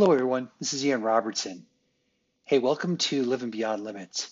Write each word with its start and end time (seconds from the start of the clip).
Hello, 0.00 0.12
everyone. 0.14 0.48
This 0.58 0.72
is 0.72 0.86
Ian 0.86 1.02
Robertson. 1.02 1.66
Hey, 2.46 2.58
welcome 2.58 2.96
to 2.96 3.22
Living 3.22 3.50
Beyond 3.50 3.84
Limits. 3.84 4.30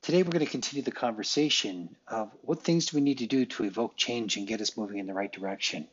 Today, 0.00 0.22
we're 0.22 0.30
going 0.30 0.42
to 0.42 0.50
continue 0.50 0.82
the 0.82 0.90
conversation 0.90 1.94
of 2.08 2.30
what 2.40 2.62
things 2.62 2.86
do 2.86 2.96
we 2.96 3.02
need 3.02 3.18
to 3.18 3.26
do 3.26 3.44
to 3.44 3.64
evoke 3.64 3.94
change 3.94 4.38
and 4.38 4.48
get 4.48 4.62
us 4.62 4.74
moving 4.74 4.96
in 4.96 5.06
the 5.06 5.12
right 5.12 5.30
direction. 5.30 5.86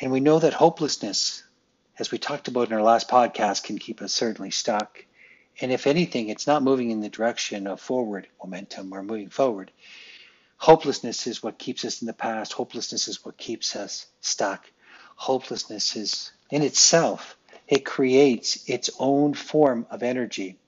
And 0.00 0.10
we 0.10 0.20
know 0.20 0.38
that 0.38 0.54
hopelessness, 0.54 1.42
as 1.98 2.10
we 2.10 2.16
talked 2.16 2.48
about 2.48 2.68
in 2.68 2.72
our 2.72 2.82
last 2.82 3.06
podcast, 3.06 3.64
can 3.64 3.76
keep 3.76 4.00
us 4.00 4.14
certainly 4.14 4.50
stuck. 4.50 5.04
And 5.60 5.70
if 5.70 5.86
anything, 5.86 6.30
it's 6.30 6.46
not 6.46 6.62
moving 6.62 6.90
in 6.90 7.00
the 7.00 7.10
direction 7.10 7.66
of 7.66 7.82
forward 7.82 8.28
momentum 8.42 8.94
or 8.94 9.02
moving 9.02 9.28
forward. 9.28 9.72
Hopelessness 10.56 11.26
is 11.26 11.42
what 11.42 11.58
keeps 11.58 11.84
us 11.84 12.00
in 12.00 12.06
the 12.06 12.14
past. 12.14 12.54
Hopelessness 12.54 13.08
is 13.08 13.26
what 13.26 13.36
keeps 13.36 13.76
us 13.76 14.06
stuck. 14.22 14.64
Hopelessness 15.16 15.96
is 15.96 16.32
in 16.48 16.62
itself 16.62 17.36
it 17.70 17.84
creates 17.84 18.68
its 18.68 18.90
own 18.98 19.32
form 19.32 19.86
of 19.90 20.02
energy. 20.02 20.58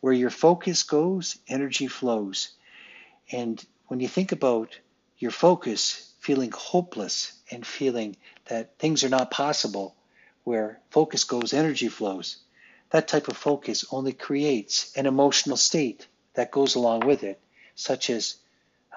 Where 0.00 0.12
your 0.12 0.30
focus 0.30 0.84
goes, 0.84 1.38
energy 1.48 1.88
flows. 1.88 2.50
And 3.32 3.62
when 3.88 3.98
you 3.98 4.06
think 4.06 4.30
about 4.30 4.78
your 5.18 5.32
focus 5.32 6.14
feeling 6.20 6.52
hopeless 6.52 7.32
and 7.50 7.66
feeling 7.66 8.16
that 8.44 8.78
things 8.78 9.02
are 9.02 9.08
not 9.08 9.32
possible, 9.32 9.96
where 10.44 10.80
focus 10.90 11.24
goes, 11.24 11.52
energy 11.52 11.88
flows, 11.88 12.36
that 12.90 13.08
type 13.08 13.26
of 13.26 13.36
focus 13.36 13.84
only 13.90 14.12
creates 14.12 14.96
an 14.96 15.06
emotional 15.06 15.56
state 15.56 16.06
that 16.34 16.52
goes 16.52 16.76
along 16.76 17.00
with 17.00 17.24
it, 17.24 17.40
such 17.74 18.08
as 18.08 18.36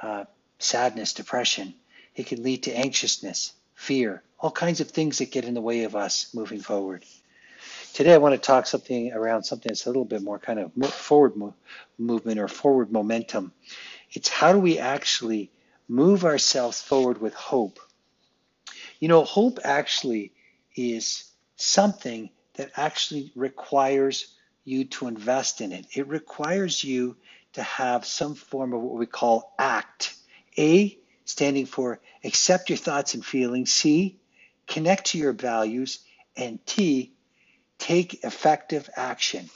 uh, 0.04 0.26
sadness, 0.60 1.14
depression. 1.14 1.74
It 2.16 2.28
can 2.28 2.44
lead 2.44 2.64
to 2.64 2.78
anxiousness, 2.78 3.54
fear, 3.74 4.22
all 4.40 4.52
kinds 4.52 4.82
of 4.82 4.92
things 4.92 5.18
that 5.18 5.32
get 5.32 5.46
in 5.46 5.56
the 5.56 5.62
way 5.62 5.84
of 5.86 5.96
us 5.96 6.32
moving 6.36 6.62
forward. 6.62 7.04
Today, 7.94 8.14
I 8.14 8.18
want 8.18 8.34
to 8.34 8.40
talk 8.40 8.66
something 8.66 9.12
around 9.12 9.44
something 9.44 9.70
that's 9.70 9.86
a 9.86 9.90
little 9.90 10.06
bit 10.06 10.22
more 10.22 10.40
kind 10.40 10.60
of 10.60 10.74
forward 10.94 11.36
mo- 11.36 11.56
movement 11.98 12.40
or 12.40 12.48
forward 12.48 12.92
momentum. 12.92 13.52
It's 14.12 14.30
how 14.30 14.54
do 14.54 14.60
we 14.60 14.80
actually 14.80 15.52
move 15.88 16.24
ourselves 16.24 16.82
forward 16.82 17.20
with 17.20 17.34
hope? 17.34 17.80
You 19.00 19.08
know, 19.08 19.24
hope 19.24 19.60
actually 19.64 20.34
is 20.76 21.30
something 21.58 22.30
that 22.56 22.72
actually 22.76 23.32
requires 23.36 24.34
you 24.64 24.86
to 24.86 25.08
invest 25.08 25.62
in 25.62 25.72
it. 25.72 25.86
It 25.94 26.08
requires 26.08 26.84
you 26.84 27.18
to 27.54 27.64
have 27.64 28.06
some 28.06 28.36
form 28.36 28.74
of 28.74 28.82
what 28.82 28.98
we 28.98 29.06
call 29.06 29.54
ACT. 29.60 30.14
A, 30.58 30.98
standing 31.26 31.66
for 31.66 32.00
accept 32.24 32.70
your 32.70 32.78
thoughts 32.78 33.14
and 33.14 33.26
feelings. 33.26 33.72
C, 33.72 34.20
connect 34.68 35.08
to 35.08 35.18
your 35.18 35.34
values. 35.34 36.00
And 36.36 36.64
T, 36.66 37.14
Take 37.80 38.24
effective 38.24 38.90
action. 38.96 39.50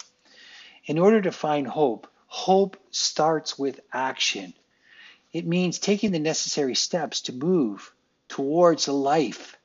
In 0.86 0.98
order 0.98 1.22
to 1.22 1.32
find 1.32 1.68
hope, 1.68 2.08
hope 2.26 2.78
starts 2.90 3.60
with 3.60 3.80
action. 3.94 4.54
It 5.32 5.46
means 5.46 5.78
taking 5.78 6.12
the 6.12 6.20
necessary 6.20 6.76
steps 6.76 7.22
to 7.22 7.34
move 7.34 7.94
towards 8.28 8.88
a 8.88 8.94
life 8.94 9.58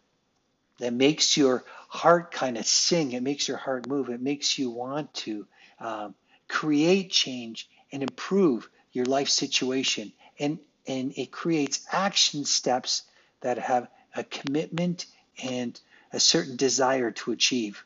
that 0.78 0.92
makes 0.92 1.36
your 1.36 1.64
heart 1.88 2.30
kind 2.30 2.56
of 2.56 2.66
sing. 2.66 3.12
It 3.12 3.22
makes 3.22 3.48
your 3.48 3.56
heart 3.56 3.88
move. 3.88 4.10
It 4.10 4.20
makes 4.20 4.58
you 4.58 4.70
want 4.70 5.12
to 5.14 5.46
um, 5.80 6.14
create 6.46 7.10
change 7.10 7.68
and 7.90 8.02
improve 8.02 8.68
your 8.92 9.06
life 9.06 9.28
situation. 9.28 10.12
And, 10.38 10.58
and 10.86 11.12
it 11.16 11.32
creates 11.32 11.86
action 11.90 12.44
steps 12.44 13.02
that 13.40 13.58
have 13.58 13.88
a 14.14 14.24
commitment 14.24 15.06
and 15.42 15.78
a 16.12 16.20
certain 16.20 16.56
desire 16.56 17.10
to 17.10 17.32
achieve 17.32 17.84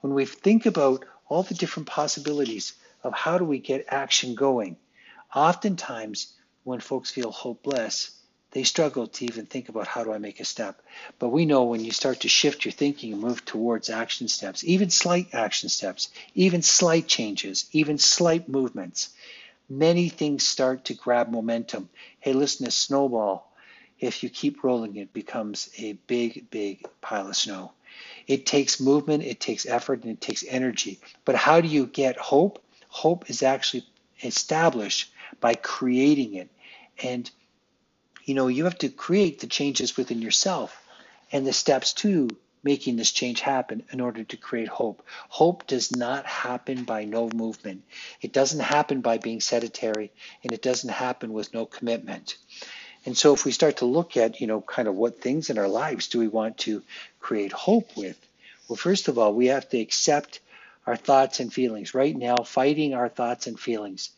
when 0.00 0.14
we 0.14 0.24
think 0.24 0.66
about 0.66 1.04
all 1.28 1.42
the 1.42 1.54
different 1.54 1.88
possibilities 1.88 2.74
of 3.02 3.12
how 3.12 3.38
do 3.38 3.44
we 3.44 3.58
get 3.58 3.86
action 3.88 4.34
going, 4.34 4.76
oftentimes 5.34 6.32
when 6.64 6.80
folks 6.80 7.10
feel 7.10 7.30
hopeless, 7.30 8.10
they 8.52 8.62
struggle 8.62 9.06
to 9.06 9.24
even 9.26 9.44
think 9.44 9.68
about 9.68 9.86
how 9.86 10.04
do 10.04 10.12
I 10.12 10.18
make 10.18 10.40
a 10.40 10.44
step. 10.44 10.80
But 11.18 11.28
we 11.28 11.44
know 11.44 11.64
when 11.64 11.84
you 11.84 11.90
start 11.90 12.20
to 12.20 12.28
shift 12.28 12.64
your 12.64 12.72
thinking 12.72 13.12
and 13.12 13.20
move 13.20 13.44
towards 13.44 13.90
action 13.90 14.28
steps, 14.28 14.64
even 14.64 14.88
slight 14.88 15.34
action 15.34 15.68
steps, 15.68 16.08
even 16.34 16.62
slight 16.62 17.06
changes, 17.06 17.66
even 17.72 17.98
slight 17.98 18.48
movements, 18.48 19.10
many 19.68 20.08
things 20.08 20.46
start 20.46 20.86
to 20.86 20.94
grab 20.94 21.30
momentum. 21.30 21.90
Hey, 22.20 22.32
listen, 22.32 22.66
a 22.66 22.70
snowball, 22.70 23.52
if 24.00 24.22
you 24.22 24.30
keep 24.30 24.64
rolling, 24.64 24.96
it 24.96 25.12
becomes 25.12 25.68
a 25.76 25.92
big, 26.06 26.50
big 26.50 26.86
pile 27.00 27.28
of 27.28 27.36
snow. 27.36 27.72
It 28.26 28.46
takes 28.46 28.80
movement, 28.80 29.24
it 29.24 29.40
takes 29.40 29.66
effort, 29.66 30.02
and 30.02 30.12
it 30.12 30.20
takes 30.20 30.44
energy. 30.46 31.00
But 31.24 31.36
how 31.36 31.60
do 31.60 31.68
you 31.68 31.86
get 31.86 32.16
hope? 32.16 32.62
Hope 32.88 33.30
is 33.30 33.42
actually 33.42 33.84
established 34.22 35.12
by 35.40 35.54
creating 35.54 36.34
it. 36.34 36.48
And 37.02 37.30
you 38.24 38.34
know, 38.34 38.48
you 38.48 38.64
have 38.64 38.78
to 38.78 38.90
create 38.90 39.40
the 39.40 39.46
changes 39.46 39.96
within 39.96 40.20
yourself 40.20 40.86
and 41.32 41.46
the 41.46 41.52
steps 41.52 41.94
to 41.94 42.28
making 42.62 42.96
this 42.96 43.12
change 43.12 43.40
happen 43.40 43.82
in 43.92 44.00
order 44.00 44.24
to 44.24 44.36
create 44.36 44.68
hope. 44.68 45.02
Hope 45.28 45.66
does 45.66 45.96
not 45.96 46.26
happen 46.26 46.84
by 46.84 47.04
no 47.04 47.30
movement. 47.34 47.84
It 48.20 48.32
doesn't 48.32 48.60
happen 48.60 49.00
by 49.00 49.16
being 49.18 49.40
sedentary 49.40 50.12
and 50.42 50.52
it 50.52 50.60
doesn't 50.60 50.90
happen 50.90 51.32
with 51.32 51.54
no 51.54 51.64
commitment. 51.64 52.36
And 53.04 53.16
so 53.16 53.32
if 53.32 53.44
we 53.44 53.52
start 53.52 53.78
to 53.78 53.86
look 53.86 54.16
at, 54.16 54.40
you 54.40 54.46
know, 54.46 54.60
kind 54.60 54.88
of 54.88 54.94
what 54.94 55.20
things 55.20 55.50
in 55.50 55.58
our 55.58 55.68
lives 55.68 56.08
do 56.08 56.18
we 56.18 56.28
want 56.28 56.58
to 56.58 56.82
create 57.20 57.52
hope 57.52 57.96
with? 57.96 58.18
Well, 58.68 58.76
first 58.76 59.08
of 59.08 59.18
all, 59.18 59.32
we 59.32 59.46
have 59.46 59.68
to 59.70 59.78
accept 59.78 60.40
our 60.86 60.96
thoughts 60.96 61.40
and 61.40 61.52
feelings. 61.52 61.94
Right 61.94 62.16
now, 62.16 62.36
fighting 62.44 62.94
our 62.94 63.08
thoughts 63.08 63.46
and 63.46 63.58
feelings, 63.58 64.10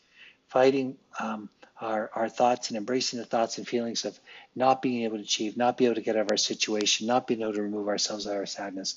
fighting 0.48 0.96
um, 1.18 1.48
our, 1.80 2.10
our 2.14 2.28
thoughts 2.28 2.68
and 2.68 2.76
embracing 2.76 3.18
the 3.18 3.24
thoughts 3.24 3.58
and 3.58 3.66
feelings 3.66 4.04
of 4.04 4.18
not 4.54 4.82
being 4.82 5.04
able 5.04 5.16
to 5.16 5.22
achieve, 5.22 5.56
not 5.56 5.76
being 5.76 5.90
able 5.90 5.96
to 5.96 6.04
get 6.04 6.16
out 6.16 6.22
of 6.22 6.30
our 6.30 6.36
situation, 6.36 7.06
not 7.06 7.26
being 7.26 7.42
able 7.42 7.54
to 7.54 7.62
remove 7.62 7.88
ourselves 7.88 8.26
out 8.26 8.32
of 8.32 8.38
our 8.38 8.46
sadness. 8.46 8.96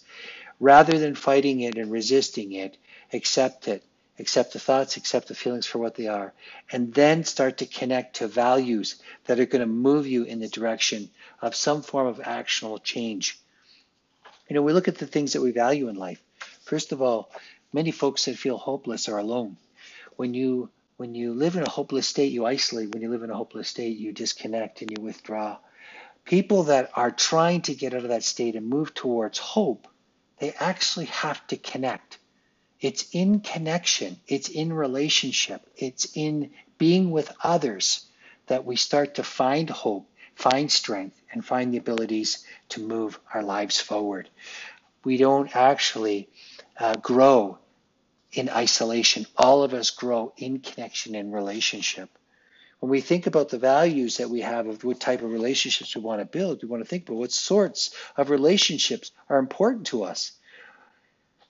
Rather 0.60 0.98
than 0.98 1.16
fighting 1.16 1.62
it 1.62 1.78
and 1.78 1.92
resisting 1.92 2.52
it, 2.54 2.78
accept 3.12 3.68
it, 3.68 3.84
accept 4.20 4.54
the 4.54 4.60
thoughts, 4.60 4.98
accept 4.98 5.28
the 5.28 5.36
feelings 5.36 5.66
for 5.66 5.80
what 5.80 5.96
they 5.96 6.08
are, 6.08 6.34
and 6.72 6.94
then 6.94 7.24
start 7.24 7.58
to 7.58 7.66
connect 7.66 8.18
to 8.18 8.28
values 8.28 9.02
that 9.26 9.40
are 9.40 9.46
going 9.46 9.62
to 9.62 9.66
move 9.66 10.06
you 10.06 10.24
in 10.24 10.40
the 10.40 10.48
direction 10.48 11.10
of 11.42 11.56
some 11.56 11.82
form 11.82 12.08
of 12.08 12.22
actionable 12.24 12.78
change. 12.78 13.40
You 14.48 14.56
know, 14.56 14.62
we 14.62 14.74
look 14.74 14.88
at 14.88 14.98
the 14.98 15.08
things 15.08 15.34
that 15.34 15.42
we 15.42 15.52
value 15.52 15.90
in 15.90 15.96
life. 15.96 16.22
First 16.64 16.92
of 16.92 17.02
all, 17.02 17.32
many 17.72 17.92
folks 17.92 18.26
that 18.26 18.38
feel 18.38 18.58
hopeless 18.58 19.10
are 19.10 19.18
alone. 19.18 19.58
When 20.16 20.34
you 20.34 20.70
when 20.98 21.16
you 21.16 21.34
live 21.34 21.56
in 21.56 21.64
a 21.64 21.70
hopeless 21.70 22.08
state, 22.08 22.32
you 22.32 22.46
isolate. 22.46 22.94
When 22.94 23.02
you 23.02 23.10
live 23.10 23.24
in 23.24 23.32
a 23.32 23.36
hopeless 23.36 23.68
state, 23.68 23.98
you 23.98 24.12
disconnect 24.12 24.82
and 24.82 24.92
you 24.92 25.04
withdraw. 25.04 25.58
People 26.24 26.64
that 26.64 26.92
are 26.94 27.10
trying 27.10 27.64
to 27.64 27.74
get 27.74 27.96
out 27.96 28.04
of 28.04 28.10
that 28.10 28.24
state 28.24 28.56
and 28.56 28.70
move 28.70 28.94
towards 28.94 29.40
hope, 29.40 29.88
they 30.38 30.54
actually 30.60 31.06
have 31.08 31.46
to 31.48 31.58
connect 31.58 32.20
it's 32.84 33.06
in 33.14 33.40
connection, 33.40 34.20
it's 34.28 34.50
in 34.50 34.74
relationship, 34.74 35.62
it's 35.78 36.18
in 36.18 36.52
being 36.78 37.12
with 37.12 37.32
others 37.42 38.06
that 38.48 38.66
we 38.66 38.76
start 38.76 39.16
to 39.16 39.24
find 39.24 39.70
hope, 39.70 40.10
find 40.36 40.70
strength, 40.70 41.20
and 41.32 41.46
find 41.46 41.74
the 41.74 41.78
abilities 41.78 42.46
to 42.68 42.82
move 42.82 43.18
our 43.34 43.42
lives 43.42 43.80
forward. 43.80 44.30
We 45.06 45.16
don't 45.16 45.56
actually 45.56 46.28
uh, 46.78 46.96
grow 46.96 47.58
in 48.34 48.50
isolation. 48.50 49.28
All 49.38 49.64
of 49.64 49.74
us 49.74 49.90
grow 49.92 50.34
in 50.36 50.60
connection 50.60 51.16
and 51.16 51.34
relationship. 51.34 52.10
When 52.82 52.90
we 52.90 53.00
think 53.00 53.28
about 53.28 53.48
the 53.48 53.60
values 53.60 54.18
that 54.18 54.30
we 54.30 54.42
have 54.42 54.68
of 54.68 54.84
what 54.84 55.00
type 55.00 55.22
of 55.22 55.32
relationships 55.32 55.96
we 55.96 56.02
want 56.02 56.20
to 56.20 56.26
build, 56.26 56.62
we 56.62 56.68
want 56.68 56.84
to 56.84 56.90
think 56.90 57.08
about 57.08 57.20
what 57.20 57.32
sorts 57.32 57.96
of 58.18 58.30
relationships 58.30 59.14
are 59.30 59.40
important 59.40 59.88
to 59.88 60.04
us. 60.04 60.34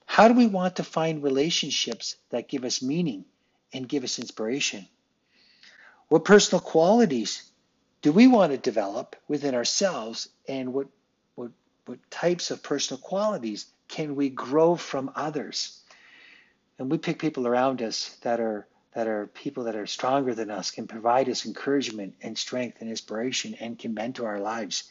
How 0.06 0.28
do 0.28 0.34
we 0.34 0.46
want 0.46 0.76
to 0.76 0.84
find 0.84 1.22
relationships 1.22 2.16
that 2.30 2.48
give 2.48 2.64
us 2.64 2.82
meaning 2.82 3.24
and 3.72 3.88
give 3.88 4.04
us 4.04 4.18
inspiration? 4.18 4.86
What 6.08 6.24
personal 6.24 6.60
qualities 6.60 7.42
do 8.02 8.12
we 8.12 8.26
want 8.26 8.52
to 8.52 8.58
develop 8.58 9.16
within 9.28 9.54
ourselves 9.54 10.28
and 10.46 10.72
what, 10.72 10.86
what, 11.34 11.50
what 11.86 11.98
types 12.10 12.50
of 12.50 12.62
personal 12.62 13.00
qualities 13.00 13.66
can 13.88 14.14
we 14.14 14.28
grow 14.28 14.76
from 14.76 15.10
others? 15.16 15.80
And 16.78 16.90
we 16.90 16.98
pick 16.98 17.18
people 17.18 17.46
around 17.46 17.82
us 17.82 18.16
that 18.22 18.40
are 18.40 18.66
that 18.94 19.08
are 19.08 19.26
people 19.26 19.64
that 19.64 19.74
are 19.74 19.86
stronger 19.86 20.36
than 20.36 20.52
us, 20.52 20.70
can 20.70 20.86
provide 20.86 21.28
us 21.28 21.46
encouragement 21.46 22.14
and 22.22 22.38
strength 22.38 22.80
and 22.80 22.88
inspiration 22.88 23.54
and 23.54 23.76
can 23.76 23.92
mentor 23.92 24.28
our 24.28 24.38
lives. 24.38 24.84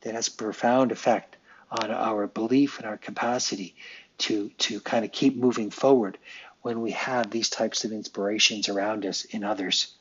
That 0.00 0.14
has 0.14 0.28
a 0.28 0.32
profound 0.32 0.90
effect 0.90 1.36
on 1.70 1.90
our 1.90 2.26
belief 2.26 2.78
and 2.78 2.86
our 2.86 2.96
capacity 2.96 3.76
to 4.18 4.50
to 4.58 4.80
kind 4.80 5.04
of 5.04 5.12
keep 5.12 5.36
moving 5.36 5.70
forward 5.70 6.18
when 6.62 6.80
we 6.80 6.92
have 6.92 7.30
these 7.30 7.50
types 7.50 7.84
of 7.84 7.92
inspirations 7.92 8.68
around 8.68 9.04
us 9.04 9.24
in 9.24 9.44
others. 9.44 9.94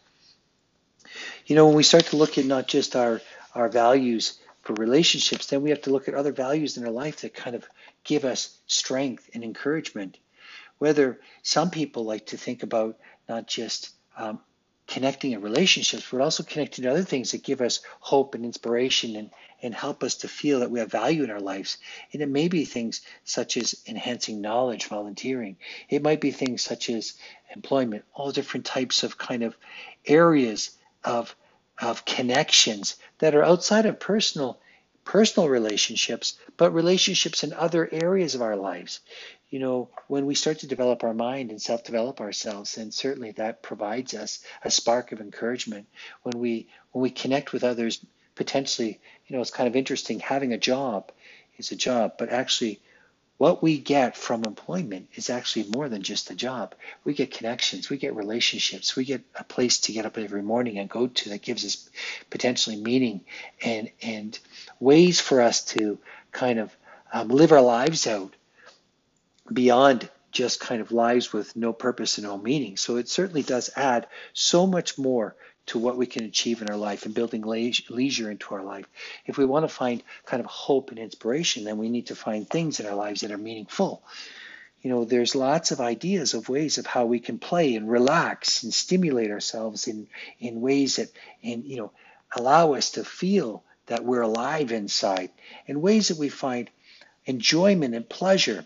You 1.46 1.56
know, 1.56 1.66
when 1.66 1.76
we 1.76 1.84
start 1.84 2.06
to 2.08 2.18
look 2.18 2.38
at 2.38 2.46
not 2.46 2.68
just 2.68 2.96
our 2.96 3.22
our 3.54 3.68
values 3.68 4.40
for 4.62 4.74
relationships, 4.74 5.48
then 5.48 5.62
we 5.62 5.72
have 5.72 5.82
to 5.84 5.90
look 5.90 6.08
at 6.08 6.14
other 6.14 6.32
values 6.32 6.78
in 6.78 6.86
our 6.86 6.92
life 6.92 7.22
that 7.22 7.34
kind 7.34 7.56
of 7.56 7.66
give 8.04 8.26
us 8.26 8.58
strength 8.68 9.30
and 9.34 9.44
encouragement. 9.44 10.18
Whether 10.78 11.20
some 11.42 11.70
people 11.70 12.06
like 12.06 12.28
to 12.28 12.38
think 12.38 12.64
about 12.64 12.98
not 13.28 13.48
just 13.48 13.92
um, 14.18 14.40
connecting 14.92 15.32
in 15.32 15.42
relationships, 15.42 16.06
but 16.12 16.20
also 16.20 16.44
connecting 16.44 16.84
to 16.84 16.92
other 16.92 17.04
things 17.04 17.32
that 17.32 17.44
give 17.44 17.62
us 17.62 17.80
hope 18.02 18.36
and 18.36 18.44
inspiration 18.44 19.16
and, 19.16 19.30
and 19.62 19.74
help 19.74 20.04
us 20.04 20.16
to 20.16 20.28
feel 20.28 20.60
that 20.60 20.70
we 20.70 20.80
have 20.80 20.92
value 20.92 21.24
in 21.24 21.32
our 21.32 21.40
lives. 21.40 21.78
And 22.12 22.22
it 22.22 22.28
may 22.28 22.50
be 22.50 22.66
things 22.66 23.00
such 23.24 23.56
as 23.56 23.82
enhancing 23.88 24.42
knowledge, 24.42 24.88
volunteering. 24.88 25.56
It 25.88 26.04
might 26.04 26.20
be 26.20 26.32
things 26.32 26.62
such 26.62 26.90
as 26.90 27.14
employment, 27.56 28.04
all 28.14 28.34
different 28.34 28.66
types 28.66 29.04
of 29.04 29.18
kind 29.18 29.44
of 29.44 29.56
areas 30.06 30.72
of, 31.06 31.34
of 31.82 32.04
connections 32.04 32.98
that 33.20 33.34
are 33.34 33.44
outside 33.44 33.86
of 33.86 33.98
personal 33.98 34.60
personal 35.04 35.50
relationships, 35.50 36.38
but 36.58 36.76
relationships 36.76 37.44
in 37.44 37.54
other 37.54 37.90
areas 37.92 38.36
of 38.36 38.42
our 38.44 38.56
lives 38.56 39.00
you 39.52 39.60
know, 39.60 39.90
when 40.08 40.26
we 40.26 40.34
start 40.34 40.60
to 40.60 40.68
develop 40.68 41.04
our 41.04 41.14
mind 41.14 41.52
and 41.52 41.62
self-develop 41.62 42.22
ourselves, 42.22 42.76
then 42.76 42.90
certainly 42.90 43.32
that 43.32 43.62
provides 43.62 44.14
us 44.14 44.44
a 44.64 44.72
spark 44.72 45.12
of 45.12 45.20
encouragement. 45.20 45.88
When 46.24 46.40
we 46.40 46.70
when 46.94 47.04
we 47.04 47.10
connect 47.10 47.52
with 47.52 47.66
others, 47.66 48.04
potentially, 48.36 49.00
you 49.28 49.36
know, 49.36 49.42
it's 49.42 49.52
kind 49.52 49.68
of 49.68 49.76
interesting. 49.76 50.22
Having 50.22 50.54
a 50.54 50.58
job 50.58 51.12
is 51.58 51.72
a 51.72 51.76
job, 51.76 52.14
but 52.18 52.30
actually, 52.30 52.80
what 53.38 53.62
we 53.62 53.78
get 53.78 54.16
from 54.16 54.46
employment 54.46 55.10
is 55.16 55.30
actually 55.30 55.66
more 55.76 55.90
than 55.90 56.02
just 56.02 56.32
a 56.32 56.36
job. 56.36 56.74
We 57.04 57.14
get 57.14 57.32
connections, 57.32 57.90
we 57.90 57.98
get 57.98 58.16
relationships, 58.16 58.96
we 58.96 59.04
get 59.04 59.22
a 59.36 59.44
place 59.44 59.82
to 59.82 59.92
get 59.92 60.06
up 60.06 60.18
every 60.18 60.44
morning 60.44 60.78
and 60.78 60.90
go 60.90 61.08
to 61.08 61.30
that 61.30 61.42
gives 61.42 61.66
us 61.66 61.90
potentially 62.30 62.78
meaning 62.78 63.26
and 63.62 63.92
and 64.02 64.40
ways 64.80 65.20
for 65.20 65.42
us 65.42 65.66
to 65.74 65.98
kind 66.32 66.58
of 66.58 66.74
um, 67.12 67.28
live 67.28 67.52
our 67.52 67.62
lives 67.62 68.08
out 68.08 68.34
beyond 69.52 70.10
just 70.32 70.60
kind 70.60 70.82
of 70.82 70.92
lives 70.92 71.34
with 71.34 71.56
no 71.56 71.74
purpose 71.74 72.18
and 72.18 72.26
no 72.26 72.38
meaning. 72.38 72.78
So 72.78 72.98
it 72.98 73.10
certainly 73.10 73.44
does 73.44 73.70
add 73.76 74.08
so 74.34 74.66
much 74.66 74.98
more 74.98 75.36
to 75.68 75.78
what 75.78 75.98
we 75.98 76.06
can 76.06 76.24
achieve 76.24 76.62
in 76.62 76.70
our 76.70 76.78
life 76.78 77.06
and 77.06 77.14
building 77.14 77.44
leisure 77.44 78.32
into 78.32 78.56
our 78.56 78.64
life. 78.64 78.86
If 79.26 79.38
we 79.38 79.46
want 79.46 79.64
to 79.64 79.74
find 79.74 80.02
kind 80.26 80.40
of 80.40 80.48
hope 80.48 80.90
and 80.90 81.00
inspiration, 81.00 81.66
then 81.66 81.78
we 81.78 81.90
need 81.90 82.08
to 82.08 82.16
find 82.16 82.50
things 82.50 82.80
in 82.80 82.86
our 82.86 82.96
lives 82.96 83.22
that 83.22 83.32
are 83.32 83.38
meaningful. 83.38 84.02
You 84.82 84.90
know, 84.90 85.06
there's 85.06 85.36
lots 85.36 85.72
of 85.72 85.80
ideas 85.80 86.34
of 86.34 86.50
ways 86.50 86.78
of 86.80 86.88
how 86.88 87.06
we 87.06 87.20
can 87.20 87.38
play 87.38 87.76
and 87.76 87.90
relax 87.90 88.64
and 88.64 88.74
stimulate 88.74 89.30
ourselves 89.30 89.88
in, 89.88 90.08
in 90.40 90.62
ways 90.62 90.96
that, 90.96 91.10
in, 91.44 91.64
you 91.66 91.78
know, 91.78 91.92
allow 92.36 92.74
us 92.74 92.92
to 92.92 93.04
feel 93.04 93.64
that 93.86 94.04
we're 94.04 94.22
alive 94.22 94.72
inside, 94.72 95.30
in 95.68 95.82
ways 95.82 96.08
that 96.08 96.18
we 96.18 96.30
find 96.30 96.70
enjoyment 97.26 97.94
and 97.94 98.10
pleasure 98.10 98.66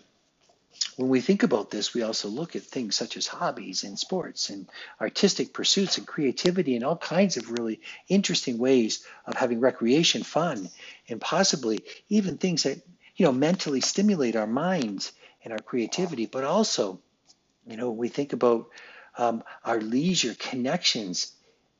when 0.96 1.10
we 1.10 1.20
think 1.20 1.42
about 1.42 1.70
this, 1.70 1.92
we 1.92 2.02
also 2.02 2.28
look 2.28 2.56
at 2.56 2.62
things 2.62 2.96
such 2.96 3.18
as 3.18 3.26
hobbies 3.26 3.84
and 3.84 3.98
sports 3.98 4.48
and 4.48 4.66
artistic 4.98 5.52
pursuits 5.52 5.98
and 5.98 6.06
creativity 6.06 6.74
and 6.74 6.84
all 6.84 6.96
kinds 6.96 7.36
of 7.36 7.50
really 7.50 7.82
interesting 8.08 8.56
ways 8.56 9.04
of 9.26 9.34
having 9.34 9.60
recreation, 9.60 10.22
fun, 10.22 10.70
and 11.08 11.20
possibly 11.20 11.80
even 12.08 12.38
things 12.38 12.62
that, 12.62 12.78
you 13.14 13.26
know, 13.26 13.32
mentally 13.32 13.82
stimulate 13.82 14.36
our 14.36 14.46
minds 14.46 15.12
and 15.44 15.52
our 15.52 15.58
creativity, 15.58 16.24
but 16.24 16.44
also, 16.44 16.98
you 17.66 17.76
know, 17.76 17.90
we 17.90 18.08
think 18.08 18.32
about 18.32 18.68
um, 19.18 19.44
our 19.66 19.80
leisure 19.80 20.34
connections. 20.34 21.32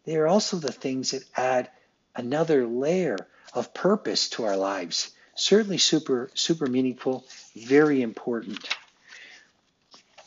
They 0.05 0.17
are 0.17 0.27
also 0.27 0.59
the 0.59 0.73
things 0.73 1.13
that 1.13 1.25
add 1.35 1.71
another 2.15 2.67
layer 2.67 3.17
of 3.55 3.73
purpose 3.73 4.29
to 4.31 4.45
our 4.45 4.59
lives. 4.59 5.11
Certainly 5.35 5.79
super, 5.79 6.31
super 6.35 6.67
meaningful, 6.67 7.25
very 7.55 8.03
important 8.03 8.59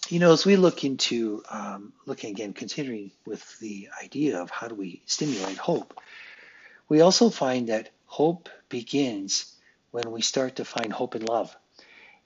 you 0.10 0.20
know, 0.20 0.34
as 0.34 0.46
we 0.46 0.56
look 0.56 0.84
into 0.84 1.44
um, 1.50 1.94
looking 2.06 2.32
again, 2.32 2.54
continuing 2.54 3.12
with 3.26 3.60
the 3.60 3.90
idea 4.04 4.42
of 4.42 4.50
how 4.50 4.68
do 4.68 4.76
we 4.76 5.02
stimulate 5.06 5.58
hope, 5.58 6.00
we 6.88 7.02
also 7.02 7.30
find 7.30 7.70
that 7.70 7.90
hope 8.06 8.50
begins 8.70 9.54
when 9.92 10.12
we 10.12 10.22
start 10.22 10.56
to 10.56 10.66
find 10.66 10.92
hope 10.92 11.16
in 11.16 11.24
love. 11.24 11.56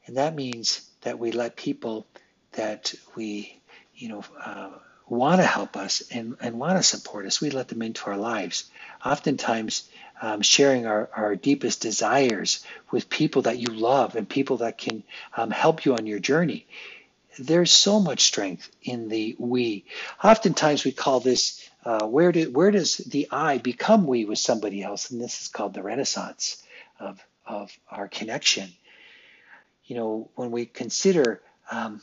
And 0.06 0.18
that 0.18 0.34
means 0.36 0.90
that 1.02 1.20
we 1.20 1.32
let 1.32 1.58
people 1.58 2.08
that 2.54 2.94
we, 3.16 3.60
you 3.96 4.10
know, 4.10 4.24
uh, 4.44 4.70
want 5.08 5.42
to 5.42 5.46
help 5.46 5.76
us 5.76 6.04
and, 6.12 6.38
and 6.40 6.60
want 6.60 6.78
to 6.78 6.84
support 6.84 7.26
us, 7.26 7.42
we 7.42 7.50
let 7.50 7.68
them 7.68 7.82
into 7.82 8.06
our 8.06 8.18
lives. 8.18 8.70
Oftentimes, 9.06 9.90
um, 10.22 10.42
sharing 10.42 10.86
our, 10.86 11.10
our 11.14 11.36
deepest 11.36 11.82
desires 11.82 12.66
with 12.92 13.10
people 13.10 13.42
that 13.44 13.58
you 13.58 13.68
love 13.68 14.16
and 14.16 14.28
people 14.28 14.58
that 14.58 14.78
can 14.78 15.04
um, 15.36 15.52
help 15.52 15.84
you 15.84 15.96
on 15.96 16.06
your 16.06 16.20
journey 16.20 16.66
there's 17.40 17.72
so 17.72 18.00
much 18.00 18.24
strength 18.24 18.70
in 18.82 19.10
the 19.10 19.36
we. 19.40 19.86
Oftentimes 20.24 20.84
we 20.84 20.92
call 20.92 21.20
this 21.20 21.68
uh, 21.86 22.06
where, 22.06 22.32
do, 22.32 22.50
where 22.52 22.72
does 22.72 22.98
the 22.98 23.28
I 23.32 23.58
become 23.58 24.08
we 24.08 24.26
with 24.26 24.40
somebody 24.40 24.84
else? 24.84 25.12
And 25.12 25.20
this 25.20 25.42
is 25.42 25.48
called 25.50 25.74
the 25.74 25.84
renaissance 25.84 26.64
of, 27.00 27.20
of 27.46 27.72
our 27.90 28.08
connection. 28.08 28.70
You 29.86 29.98
know, 29.98 30.30
when 30.36 30.52
we 30.52 30.66
consider 30.66 31.42
um, 31.70 32.02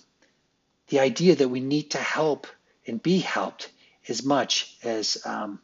the 0.88 1.00
idea 1.00 1.36
that 1.36 1.48
we 1.48 1.60
need 1.60 1.92
to 1.92 1.98
help 1.98 2.46
and 2.86 3.02
be 3.02 3.18
helped 3.18 3.70
as 4.08 4.24
much 4.24 4.76
as, 4.82 5.22
um, 5.24 5.60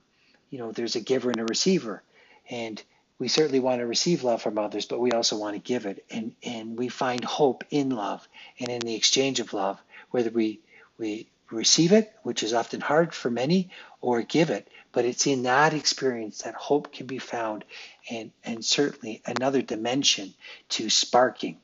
you 0.51 0.59
know, 0.59 0.73
there's 0.73 0.97
a 0.97 1.01
giver 1.01 1.31
and 1.31 1.41
a 1.41 1.45
receiver. 1.45 2.03
And 2.49 2.83
we 3.19 3.29
certainly 3.29 3.61
want 3.61 3.81
to 3.81 3.87
receive 3.87 4.25
love 4.25 4.43
from 4.43 4.59
others, 4.59 4.85
but 4.87 5.01
we 5.01 5.13
also 5.13 5.39
want 5.39 5.55
to 5.55 5.61
give 5.61 5.87
it. 5.87 6.05
And, 6.11 6.35
and 6.43 6.79
we 6.79 6.89
find 6.89 7.25
hope 7.25 7.65
in 7.71 7.91
love 7.91 8.27
and 8.61 8.69
in 8.69 8.81
the 8.81 8.95
exchange 8.95 9.41
of 9.41 9.55
love, 9.55 9.81
whether 10.11 10.31
we, 10.31 10.61
we 10.99 11.29
receive 11.51 11.93
it, 11.93 12.13
which 12.23 12.43
is 12.43 12.53
often 12.53 12.81
hard 12.81 13.15
for 13.15 13.31
many, 13.31 13.71
or 14.01 14.23
give 14.23 14.51
it. 14.51 14.69
But 14.93 15.05
it's 15.05 15.27
in 15.27 15.45
that 15.45 15.73
experience 15.73 16.43
that 16.43 16.55
hope 16.55 16.93
can 16.93 17.07
be 17.07 17.19
found 17.19 17.65
and, 18.11 18.33
and 18.45 18.65
certainly 18.65 19.23
another 19.25 19.63
dimension 19.63 20.35
to 20.71 20.91
sparking 20.91 21.59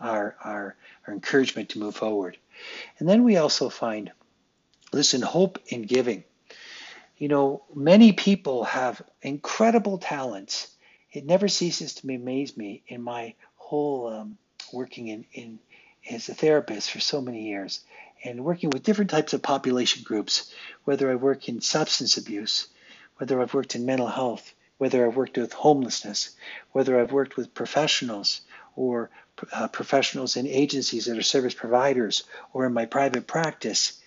our, 0.00 0.36
our, 0.44 0.76
our 1.06 1.14
encouragement 1.14 1.70
to 1.70 1.78
move 1.78 1.96
forward. 1.96 2.36
And 2.98 3.08
then 3.08 3.24
we 3.24 3.36
also 3.36 3.70
find, 3.70 4.12
listen, 4.92 5.22
hope 5.22 5.58
in 5.68 5.82
giving. 5.82 6.24
You 7.16 7.28
know, 7.28 7.62
many 7.74 8.12
people 8.12 8.64
have 8.64 9.02
incredible 9.22 9.98
talents 9.98 10.68
it 11.10 11.24
never 11.24 11.48
ceases 11.48 11.94
to 11.94 12.14
amaze 12.14 12.56
me 12.56 12.82
in 12.86 13.02
my 13.02 13.34
whole 13.56 14.08
um, 14.08 14.38
working 14.72 15.08
in, 15.08 15.24
in 15.32 15.58
as 16.10 16.28
a 16.28 16.34
therapist 16.34 16.90
for 16.90 17.00
so 17.00 17.20
many 17.20 17.48
years 17.48 17.80
and 18.24 18.44
working 18.44 18.70
with 18.70 18.82
different 18.82 19.10
types 19.10 19.32
of 19.32 19.42
population 19.42 20.02
groups, 20.02 20.52
whether 20.84 21.10
I 21.10 21.14
work 21.14 21.48
in 21.48 21.60
substance 21.60 22.16
abuse, 22.16 22.68
whether 23.16 23.40
I've 23.40 23.54
worked 23.54 23.74
in 23.74 23.86
mental 23.86 24.08
health, 24.08 24.52
whether 24.78 25.06
I've 25.06 25.16
worked 25.16 25.36
with 25.38 25.52
homelessness, 25.52 26.30
whether 26.72 27.00
I've 27.00 27.12
worked 27.12 27.36
with 27.36 27.54
professionals 27.54 28.42
or 28.76 29.10
uh, 29.52 29.68
professionals 29.68 30.36
in 30.36 30.46
agencies 30.46 31.06
that 31.06 31.18
are 31.18 31.22
service 31.22 31.54
providers 31.54 32.24
or 32.52 32.66
in 32.66 32.72
my 32.72 32.86
private 32.86 33.26
practice. 33.26 34.00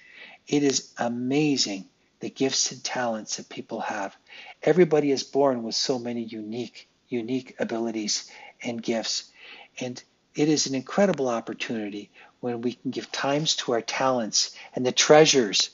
It 0.47 0.63
is 0.63 0.91
amazing 0.97 1.85
the 2.19 2.29
gifts 2.29 2.71
and 2.71 2.83
talents 2.83 3.37
that 3.37 3.49
people 3.49 3.81
have. 3.81 4.15
Everybody 4.63 5.11
is 5.11 5.23
born 5.23 5.63
with 5.63 5.75
so 5.75 5.97
many 5.97 6.23
unique 6.23 6.87
unique 7.11 7.55
abilities 7.59 8.31
and 8.63 8.81
gifts. 8.81 9.31
And 9.79 10.01
it 10.35 10.49
is 10.49 10.67
an 10.67 10.75
incredible 10.75 11.27
opportunity 11.27 12.09
when 12.39 12.61
we 12.61 12.73
can 12.73 12.91
give 12.91 13.11
times 13.11 13.55
to 13.57 13.73
our 13.73 13.81
talents 13.81 14.55
and 14.75 14.85
the 14.85 14.91
treasures 14.91 15.71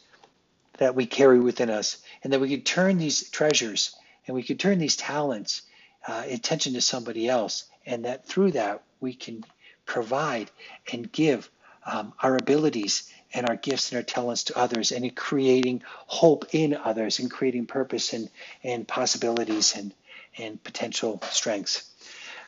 that 0.78 0.96
we 0.96 1.06
carry 1.06 1.40
within 1.40 1.70
us, 1.70 1.98
and 2.24 2.34
that 2.34 2.40
we 2.40 2.50
can 2.50 2.62
turn 2.62 2.98
these 2.98 3.30
treasures 3.30 3.96
and 4.26 4.36
we 4.36 4.44
can 4.44 4.58
turn 4.58 4.78
these 4.78 4.96
talents 4.96 5.64
uh, 6.08 6.24
attention 6.28 6.74
to 6.74 6.82
somebody 6.82 7.28
else, 7.28 7.66
and 7.86 8.06
that 8.06 8.26
through 8.28 8.52
that 8.52 8.84
we 9.00 9.14
can 9.14 9.44
provide 9.86 10.52
and 10.92 11.12
give 11.12 11.50
um, 11.86 12.14
our 12.22 12.36
abilities 12.36 13.12
and 13.34 13.48
our 13.50 13.56
gifts 13.56 13.92
and 13.92 13.98
our 13.98 14.04
talents 14.04 14.46
to 14.46 14.58
others, 14.58 14.92
and 14.92 15.04
in 15.04 15.12
creating 15.12 15.82
hope 16.06 16.46
in 16.52 16.76
others, 16.76 17.20
and 17.20 17.32
creating 17.32 17.66
purpose 17.66 18.14
and, 18.14 18.30
and 18.64 18.88
possibilities 18.88 19.76
and 19.76 19.94
and 20.38 20.64
potential 20.64 21.22
strengths. 21.30 21.90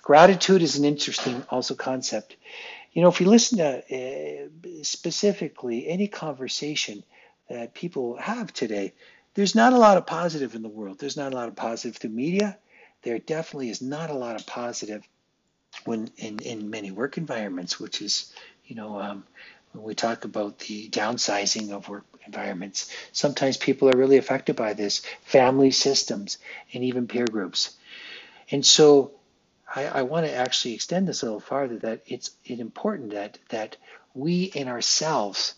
Gratitude 0.01 0.61
is 0.61 0.77
an 0.77 0.85
interesting 0.85 1.43
also 1.49 1.75
concept. 1.75 2.35
You 2.93 3.01
know, 3.01 3.09
if 3.09 3.21
you 3.21 3.27
listen 3.27 3.59
to 3.59 3.77
uh, 3.77 4.83
specifically 4.83 5.87
any 5.87 6.07
conversation 6.07 7.03
that 7.49 7.73
people 7.73 8.17
have 8.17 8.51
today, 8.53 8.93
there's 9.35 9.55
not 9.55 9.73
a 9.73 9.77
lot 9.77 9.97
of 9.97 10.05
positive 10.05 10.55
in 10.55 10.63
the 10.63 10.69
world. 10.69 10.99
There's 10.99 11.17
not 11.17 11.33
a 11.33 11.35
lot 11.35 11.47
of 11.47 11.55
positive 11.55 11.97
through 11.97 12.09
media. 12.11 12.57
There 13.03 13.19
definitely 13.19 13.69
is 13.69 13.81
not 13.81 14.09
a 14.09 14.15
lot 14.15 14.35
of 14.35 14.45
positive 14.45 15.07
when 15.85 16.09
in, 16.17 16.39
in 16.39 16.69
many 16.69 16.91
work 16.91 17.17
environments, 17.17 17.79
which 17.79 18.01
is, 18.01 18.33
you 18.65 18.75
know, 18.75 18.99
um, 18.99 19.23
when 19.73 19.83
we 19.83 19.95
talk 19.95 20.25
about 20.25 20.59
the 20.59 20.89
downsizing 20.89 21.71
of 21.71 21.87
work 21.87 22.05
environments, 22.25 22.91
sometimes 23.11 23.57
people 23.57 23.89
are 23.89 23.97
really 23.97 24.17
affected 24.17 24.55
by 24.55 24.73
this, 24.73 25.01
family 25.23 25.71
systems, 25.71 26.37
and 26.73 26.83
even 26.83 27.07
peer 27.07 27.25
groups. 27.25 27.77
And 28.51 28.65
so 28.65 29.11
I, 29.73 29.85
I 29.85 30.01
want 30.03 30.25
to 30.25 30.33
actually 30.33 30.73
extend 30.73 31.07
this 31.07 31.21
a 31.21 31.25
little 31.25 31.39
farther 31.39 31.77
that 31.79 32.01
it's 32.07 32.31
important 32.45 33.11
that 33.11 33.37
that 33.49 33.77
we 34.13 34.43
in 34.43 34.67
ourselves 34.67 35.53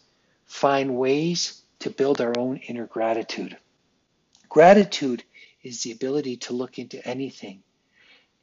find 0.46 0.98
ways 0.98 1.62
to 1.80 1.90
build 1.90 2.22
our 2.22 2.38
own 2.38 2.58
inner 2.58 2.86
gratitude. 2.86 3.58
Gratitude 4.50 5.24
is 5.64 5.84
the 5.84 5.92
ability 5.92 6.38
to 6.38 6.54
look 6.54 6.78
into 6.78 7.06
anything 7.08 7.64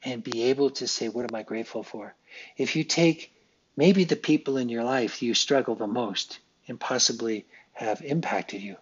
and 0.03 0.23
be 0.25 0.45
able 0.45 0.71
to 0.71 0.87
say, 0.87 1.09
What 1.09 1.31
am 1.31 1.37
I 1.37 1.43
grateful 1.43 1.83
for? 1.83 2.15
If 2.57 2.77
you 2.77 2.85
take 2.85 3.33
maybe 3.77 4.05
the 4.05 4.17
people 4.17 4.57
in 4.57 4.69
your 4.69 4.85
life 4.85 5.23
you 5.23 5.35
struggle 5.35 5.75
the 5.75 5.87
most 5.87 6.39
and 6.67 6.81
possibly 6.81 7.47
have 7.73 8.01
impacted 8.03 8.63
you, 8.63 8.77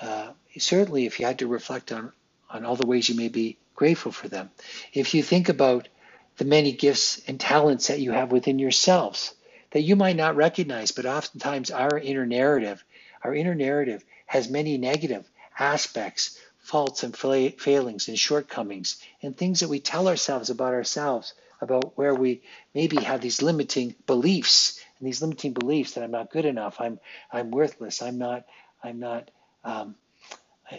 uh, 0.00 0.32
certainly 0.58 1.06
if 1.06 1.20
you 1.20 1.26
had 1.26 1.40
to 1.40 1.46
reflect 1.46 1.92
on, 1.92 2.12
on 2.48 2.64
all 2.64 2.76
the 2.76 2.86
ways 2.86 3.08
you 3.08 3.14
may 3.16 3.28
be 3.28 3.58
grateful 3.74 4.12
for 4.12 4.28
them, 4.28 4.50
if 4.92 5.14
you 5.14 5.22
think 5.22 5.48
about 5.48 5.88
the 6.36 6.44
many 6.44 6.72
gifts 6.72 7.22
and 7.28 7.38
talents 7.38 7.88
that 7.88 8.00
you 8.00 8.12
have 8.12 8.32
within 8.32 8.58
yourselves 8.58 9.34
that 9.74 9.82
you 9.82 9.96
might 9.96 10.16
not 10.16 10.36
recognize, 10.36 10.92
but 10.92 11.04
oftentimes 11.04 11.70
our 11.70 11.98
inner 11.98 12.24
narrative, 12.24 12.82
our 13.24 13.34
inner 13.34 13.56
narrative 13.56 14.04
has 14.24 14.48
many 14.48 14.78
negative 14.78 15.28
aspects, 15.58 16.38
faults 16.60 17.02
and 17.02 17.14
failings 17.16 18.06
and 18.08 18.16
shortcomings, 18.16 19.02
and 19.20 19.36
things 19.36 19.60
that 19.60 19.68
we 19.68 19.80
tell 19.80 20.06
ourselves 20.06 20.48
about 20.48 20.74
ourselves, 20.74 21.34
about 21.60 21.98
where 21.98 22.14
we 22.14 22.40
maybe 22.72 22.98
have 22.98 23.20
these 23.20 23.42
limiting 23.42 23.96
beliefs 24.06 24.80
and 24.98 25.08
these 25.08 25.20
limiting 25.20 25.52
beliefs 25.52 25.94
that 25.94 26.04
I'm 26.04 26.12
not 26.12 26.30
good 26.30 26.44
enough, 26.44 26.80
I'm 26.80 27.00
I'm 27.32 27.50
worthless, 27.50 28.00
I'm 28.00 28.16
not 28.18 28.44
I'm 28.82 29.00
not 29.00 29.28
um, 29.64 29.96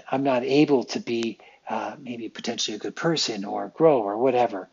I'm 0.09 0.23
not 0.23 0.43
able 0.43 0.85
to 0.85 1.01
be 1.01 1.37
uh, 1.69 1.95
maybe 1.99 2.29
potentially 2.29 2.75
a 2.75 2.79
good 2.79 2.95
person 2.95 3.45
or 3.45 3.71
grow 3.75 4.01
or 4.01 4.17
whatever. 4.17 4.69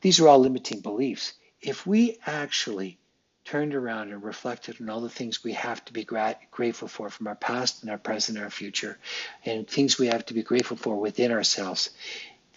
These 0.00 0.20
are 0.20 0.28
all 0.28 0.38
limiting 0.38 0.80
beliefs. 0.80 1.34
If 1.60 1.86
we 1.86 2.18
actually 2.26 2.98
turned 3.44 3.74
around 3.74 4.12
and 4.12 4.22
reflected 4.22 4.80
on 4.80 4.88
all 4.88 5.00
the 5.00 5.08
things 5.08 5.42
we 5.42 5.54
have 5.54 5.84
to 5.84 5.92
be 5.92 6.04
grateful 6.04 6.88
for 6.88 7.10
from 7.10 7.26
our 7.26 7.34
past 7.34 7.82
and 7.82 7.90
our 7.90 7.98
present 7.98 8.38
and 8.38 8.44
our 8.44 8.50
future, 8.50 8.98
and 9.44 9.66
things 9.66 9.98
we 9.98 10.06
have 10.06 10.24
to 10.26 10.34
be 10.34 10.42
grateful 10.42 10.76
for 10.76 10.96
within 10.96 11.32
ourselves, 11.32 11.90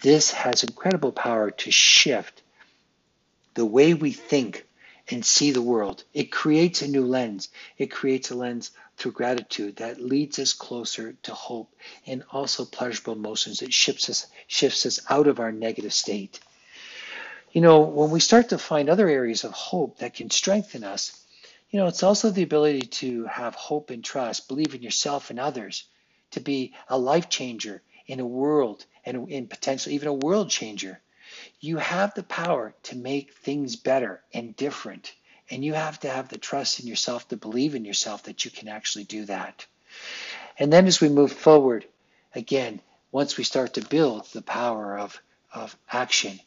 this 0.02 0.32
has 0.32 0.64
incredible 0.64 1.12
power 1.12 1.50
to 1.52 1.72
shift 1.72 2.42
the 3.56 3.66
way 3.66 3.94
we 3.94 4.12
think 4.12 4.66
and 5.10 5.26
see 5.26 5.52
the 5.52 5.62
world. 5.62 6.04
It 6.14 6.32
creates 6.32 6.82
a 6.82 6.88
new 6.88 7.06
lens. 7.06 7.50
It 7.78 7.88
creates 7.88 8.32
a 8.32 8.36
lens 8.36 8.72
through 8.98 9.12
gratitude 9.12 9.78
that 9.78 10.02
leads 10.02 10.40
us 10.40 10.54
closer 10.54 11.14
to 11.24 11.34
hope 11.34 11.74
and 12.06 12.24
also 12.32 12.66
pleasurable 12.66 13.14
emotions. 13.14 13.62
It 13.62 13.74
shifts 13.74 14.10
us, 14.10 14.28
shifts 14.48 14.86
us 14.86 15.00
out 15.10 15.28
of 15.28 15.40
our 15.40 15.52
negative 15.52 15.94
state 15.94 16.40
you 17.54 17.62
know, 17.62 17.82
when 17.82 18.10
we 18.10 18.20
start 18.20 18.50
to 18.50 18.58
find 18.58 18.90
other 18.90 19.08
areas 19.08 19.44
of 19.44 19.52
hope 19.52 20.00
that 20.00 20.16
can 20.16 20.32
strengthen 20.32 20.84
us, 20.84 21.24
you 21.70 21.80
know, 21.80 21.86
it's 21.86 22.02
also 22.02 22.32
the 22.32 22.42
ability 22.42 22.82
to 22.82 23.26
have 23.26 23.54
hope 23.54 23.92
and 23.92 24.04
trust, 24.04 24.48
believe 24.48 24.74
in 24.74 24.82
yourself 24.82 25.30
and 25.30 25.40
others, 25.40 25.86
to 26.32 26.40
be 26.40 26.74
a 26.90 26.98
life 26.98 27.30
changer 27.30 27.84
in 28.08 28.20
a 28.20 28.26
world 28.26 28.86
and 29.06 29.30
in 29.30 29.48
potentially 29.48 29.94
even 29.94 30.08
a 30.08 30.14
world 30.14 30.50
changer. 30.50 31.00
You 31.60 31.78
have 31.78 32.16
the 32.16 32.24
power 32.24 32.74
to 32.84 32.96
make 32.96 33.36
things 33.36 33.76
better 33.76 34.24
and 34.34 34.56
different. 34.56 35.14
And 35.50 35.64
you 35.64 35.74
have 35.74 36.00
to 36.02 36.10
have 36.10 36.30
the 36.30 36.38
trust 36.38 36.80
in 36.80 36.88
yourself 36.88 37.28
to 37.30 37.38
believe 37.38 37.76
in 37.76 37.86
yourself 37.86 38.24
that 38.24 38.46
you 38.46 38.52
can 38.52 38.68
actually 38.68 39.04
do 39.04 39.26
that. 39.26 39.66
And 40.58 40.72
then 40.72 40.88
as 40.88 41.02
we 41.02 41.10
move 41.10 41.32
forward, 41.32 41.86
again, 42.34 42.82
once 43.12 43.38
we 43.38 43.44
start 43.44 43.74
to 43.74 43.82
build 43.82 44.26
the 44.28 44.42
power 44.42 44.98
of, 44.98 45.22
of 45.54 45.76
action 45.92 46.40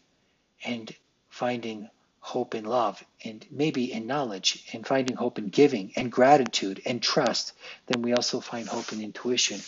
and 0.64 0.92
finding 1.28 1.88
hope 2.20 2.56
in 2.56 2.64
love 2.64 3.02
and 3.24 3.46
maybe 3.50 3.92
in 3.92 4.06
knowledge 4.06 4.64
and 4.72 4.84
finding 4.84 5.16
hope 5.16 5.38
in 5.38 5.48
giving 5.48 5.92
and 5.94 6.10
gratitude 6.10 6.82
and 6.84 7.00
trust, 7.00 7.52
then 7.86 8.02
we 8.02 8.14
also 8.14 8.40
find 8.40 8.66
hope 8.66 8.92
in 8.92 9.00
intuition. 9.00 9.60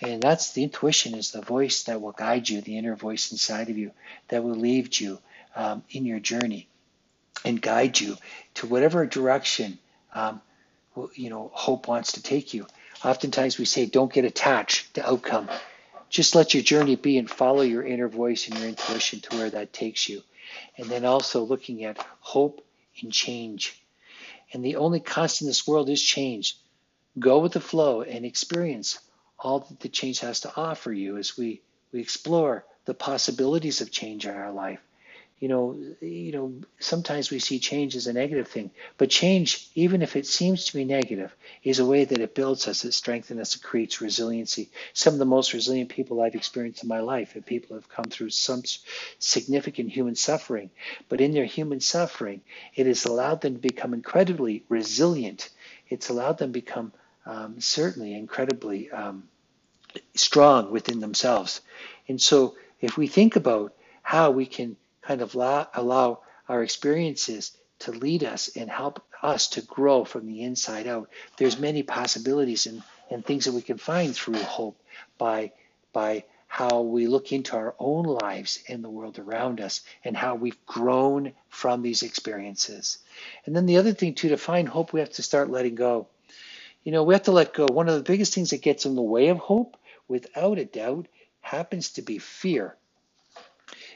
And 0.00 0.22
that's 0.22 0.52
the 0.52 0.62
intuition 0.62 1.14
is 1.14 1.30
the 1.30 1.42
voice 1.42 1.82
that 1.82 2.00
will 2.00 2.12
guide 2.12 2.48
you, 2.48 2.62
the 2.62 2.78
inner 2.78 2.96
voice 2.96 3.32
inside 3.32 3.68
of 3.68 3.76
you 3.76 3.90
that 4.28 4.42
will 4.42 4.54
lead 4.54 4.98
you 4.98 5.18
um, 5.54 5.82
in 5.90 6.06
your 6.06 6.20
journey 6.20 6.68
and 7.44 7.60
guide 7.60 7.98
you 7.98 8.16
to 8.54 8.66
whatever 8.66 9.06
direction 9.06 9.78
um, 10.14 10.40
you 11.14 11.30
know 11.30 11.50
hope 11.54 11.88
wants 11.88 12.12
to 12.12 12.22
take 12.22 12.54
you. 12.54 12.66
Oftentimes 13.04 13.58
we 13.58 13.64
say, 13.64 13.86
don't 13.86 14.12
get 14.12 14.24
attached 14.24 14.94
to 14.94 15.08
outcome. 15.08 15.48
Just 16.10 16.34
let 16.34 16.54
your 16.54 16.62
journey 16.62 16.96
be 16.96 17.18
and 17.18 17.30
follow 17.30 17.62
your 17.62 17.82
inner 17.82 18.08
voice 18.08 18.48
and 18.48 18.58
your 18.58 18.68
intuition 18.68 19.20
to 19.20 19.36
where 19.36 19.50
that 19.50 19.72
takes 19.72 20.08
you. 20.08 20.22
And 20.76 20.88
then 20.88 21.04
also 21.04 21.44
looking 21.44 21.84
at 21.84 22.04
hope 22.18 22.66
and 23.00 23.12
change. 23.12 23.80
And 24.52 24.64
the 24.64 24.76
only 24.76 25.00
constant 25.00 25.46
in 25.46 25.50
this 25.50 25.66
world 25.66 25.88
is 25.88 26.02
change. 26.02 26.56
Go 27.18 27.38
with 27.38 27.52
the 27.52 27.60
flow 27.60 28.02
and 28.02 28.26
experience 28.26 28.98
all 29.38 29.60
that 29.60 29.80
the 29.80 29.88
change 29.88 30.20
has 30.20 30.40
to 30.40 30.52
offer 30.56 30.92
you 30.92 31.16
as 31.16 31.38
we, 31.38 31.62
we 31.92 32.00
explore 32.00 32.64
the 32.84 32.94
possibilities 32.94 33.80
of 33.80 33.90
change 33.90 34.26
in 34.26 34.34
our 34.34 34.50
life 34.50 34.80
you 35.40 35.48
know, 35.48 35.74
you 36.02 36.32
know, 36.32 36.52
sometimes 36.80 37.30
we 37.30 37.38
see 37.38 37.58
change 37.58 37.96
as 37.96 38.06
a 38.06 38.12
negative 38.12 38.46
thing, 38.46 38.70
but 38.98 39.08
change, 39.08 39.70
even 39.74 40.02
if 40.02 40.14
it 40.14 40.26
seems 40.26 40.66
to 40.66 40.74
be 40.74 40.84
negative, 40.84 41.34
is 41.64 41.78
a 41.78 41.86
way 41.86 42.04
that 42.04 42.20
it 42.20 42.34
builds 42.34 42.68
us, 42.68 42.84
it 42.84 42.92
strengthens 42.92 43.40
us, 43.40 43.56
it 43.56 43.62
creates 43.62 44.02
resiliency. 44.02 44.68
Some 44.92 45.14
of 45.14 45.18
the 45.18 45.24
most 45.24 45.54
resilient 45.54 45.88
people 45.88 46.20
I've 46.20 46.34
experienced 46.34 46.82
in 46.82 46.90
my 46.90 47.00
life 47.00 47.34
are 47.36 47.40
people 47.40 47.74
have 47.76 47.88
come 47.88 48.04
through 48.04 48.30
some 48.30 48.62
significant 49.18 49.90
human 49.90 50.14
suffering, 50.14 50.68
but 51.08 51.22
in 51.22 51.32
their 51.32 51.46
human 51.46 51.80
suffering, 51.80 52.42
it 52.74 52.86
has 52.86 53.06
allowed 53.06 53.40
them 53.40 53.54
to 53.54 53.60
become 53.60 53.94
incredibly 53.94 54.64
resilient. 54.68 55.48
It's 55.88 56.10
allowed 56.10 56.36
them 56.36 56.50
to 56.50 56.60
become 56.60 56.92
um, 57.24 57.60
certainly 57.60 58.12
incredibly 58.12 58.90
um, 58.90 59.24
strong 60.14 60.70
within 60.70 61.00
themselves. 61.00 61.62
And 62.08 62.20
so, 62.20 62.56
if 62.82 62.98
we 62.98 63.06
think 63.06 63.36
about 63.36 63.74
how 64.02 64.30
we 64.30 64.44
can 64.44 64.76
kind 65.02 65.22
of 65.22 65.34
allow, 65.34 65.68
allow 65.74 66.20
our 66.48 66.62
experiences 66.62 67.56
to 67.80 67.92
lead 67.92 68.24
us 68.24 68.50
and 68.56 68.70
help 68.70 69.02
us 69.22 69.48
to 69.48 69.62
grow 69.62 70.04
from 70.04 70.26
the 70.26 70.42
inside 70.42 70.86
out. 70.86 71.08
There's 71.36 71.58
many 71.58 71.82
possibilities 71.82 72.66
and, 72.66 72.82
and 73.10 73.24
things 73.24 73.44
that 73.44 73.52
we 73.52 73.62
can 73.62 73.78
find 73.78 74.14
through 74.14 74.34
hope 74.34 74.80
by 75.18 75.52
by 75.92 76.24
how 76.46 76.80
we 76.80 77.06
look 77.06 77.32
into 77.32 77.54
our 77.54 77.76
own 77.78 78.04
lives 78.04 78.58
and 78.68 78.82
the 78.82 78.90
world 78.90 79.20
around 79.20 79.60
us 79.60 79.82
and 80.04 80.16
how 80.16 80.34
we've 80.34 80.66
grown 80.66 81.32
from 81.48 81.80
these 81.80 82.02
experiences. 82.02 82.98
And 83.46 83.54
then 83.54 83.66
the 83.66 83.76
other 83.76 83.92
thing 83.92 84.14
too, 84.14 84.30
to 84.30 84.36
find 84.36 84.68
hope, 84.68 84.92
we 84.92 84.98
have 84.98 85.12
to 85.12 85.22
start 85.22 85.48
letting 85.48 85.76
go. 85.76 86.08
You 86.82 86.90
know, 86.90 87.04
we 87.04 87.14
have 87.14 87.22
to 87.24 87.32
let 87.32 87.54
go. 87.54 87.66
One 87.66 87.88
of 87.88 87.94
the 87.94 88.02
biggest 88.02 88.34
things 88.34 88.50
that 88.50 88.62
gets 88.62 88.84
in 88.84 88.96
the 88.96 89.02
way 89.02 89.28
of 89.28 89.38
hope, 89.38 89.76
without 90.08 90.58
a 90.58 90.64
doubt, 90.64 91.06
happens 91.40 91.90
to 91.92 92.02
be 92.02 92.18
fear. 92.18 92.76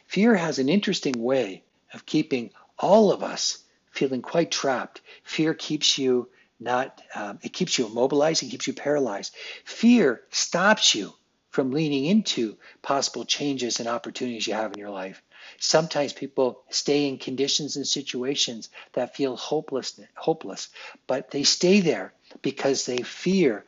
Fear 0.05 0.37
has 0.37 0.59
an 0.59 0.69
interesting 0.69 1.23
way 1.23 1.65
of 1.93 2.07
keeping 2.07 2.51
all 2.79 3.13
of 3.13 3.23
us 3.23 3.59
feeling 3.91 4.23
quite 4.23 4.51
trapped. 4.51 5.01
Fear 5.23 5.55
keeps 5.55 5.99
you 5.99 6.29
not, 6.61 7.01
um, 7.15 7.39
it 7.43 7.53
keeps 7.53 7.79
you 7.79 7.87
immobilized, 7.87 8.43
it 8.43 8.51
keeps 8.51 8.67
you 8.67 8.73
paralyzed. 8.73 9.35
Fear 9.65 10.23
stops 10.31 10.95
you 10.95 11.15
from 11.51 11.71
leaning 11.71 12.05
into 12.05 12.57
possible 12.83 13.25
changes 13.25 13.79
and 13.79 13.89
opportunities 13.89 14.47
you 14.47 14.55
have 14.55 14.73
in 14.73 14.79
your 14.79 14.91
life. 14.91 15.23
Sometimes 15.59 16.13
people 16.13 16.63
stay 16.71 17.07
in 17.07 17.19
conditions 17.19 17.77
and 17.77 17.87
situations 17.87 18.71
that 18.95 19.15
feel 19.15 19.37
hopeless, 19.37 20.01
hopeless, 20.17 20.69
but 21.07 21.31
they 21.31 21.45
stay 21.45 21.81
there 21.81 22.13
because 22.43 22.87
they 22.87 22.99
fear 22.99 23.65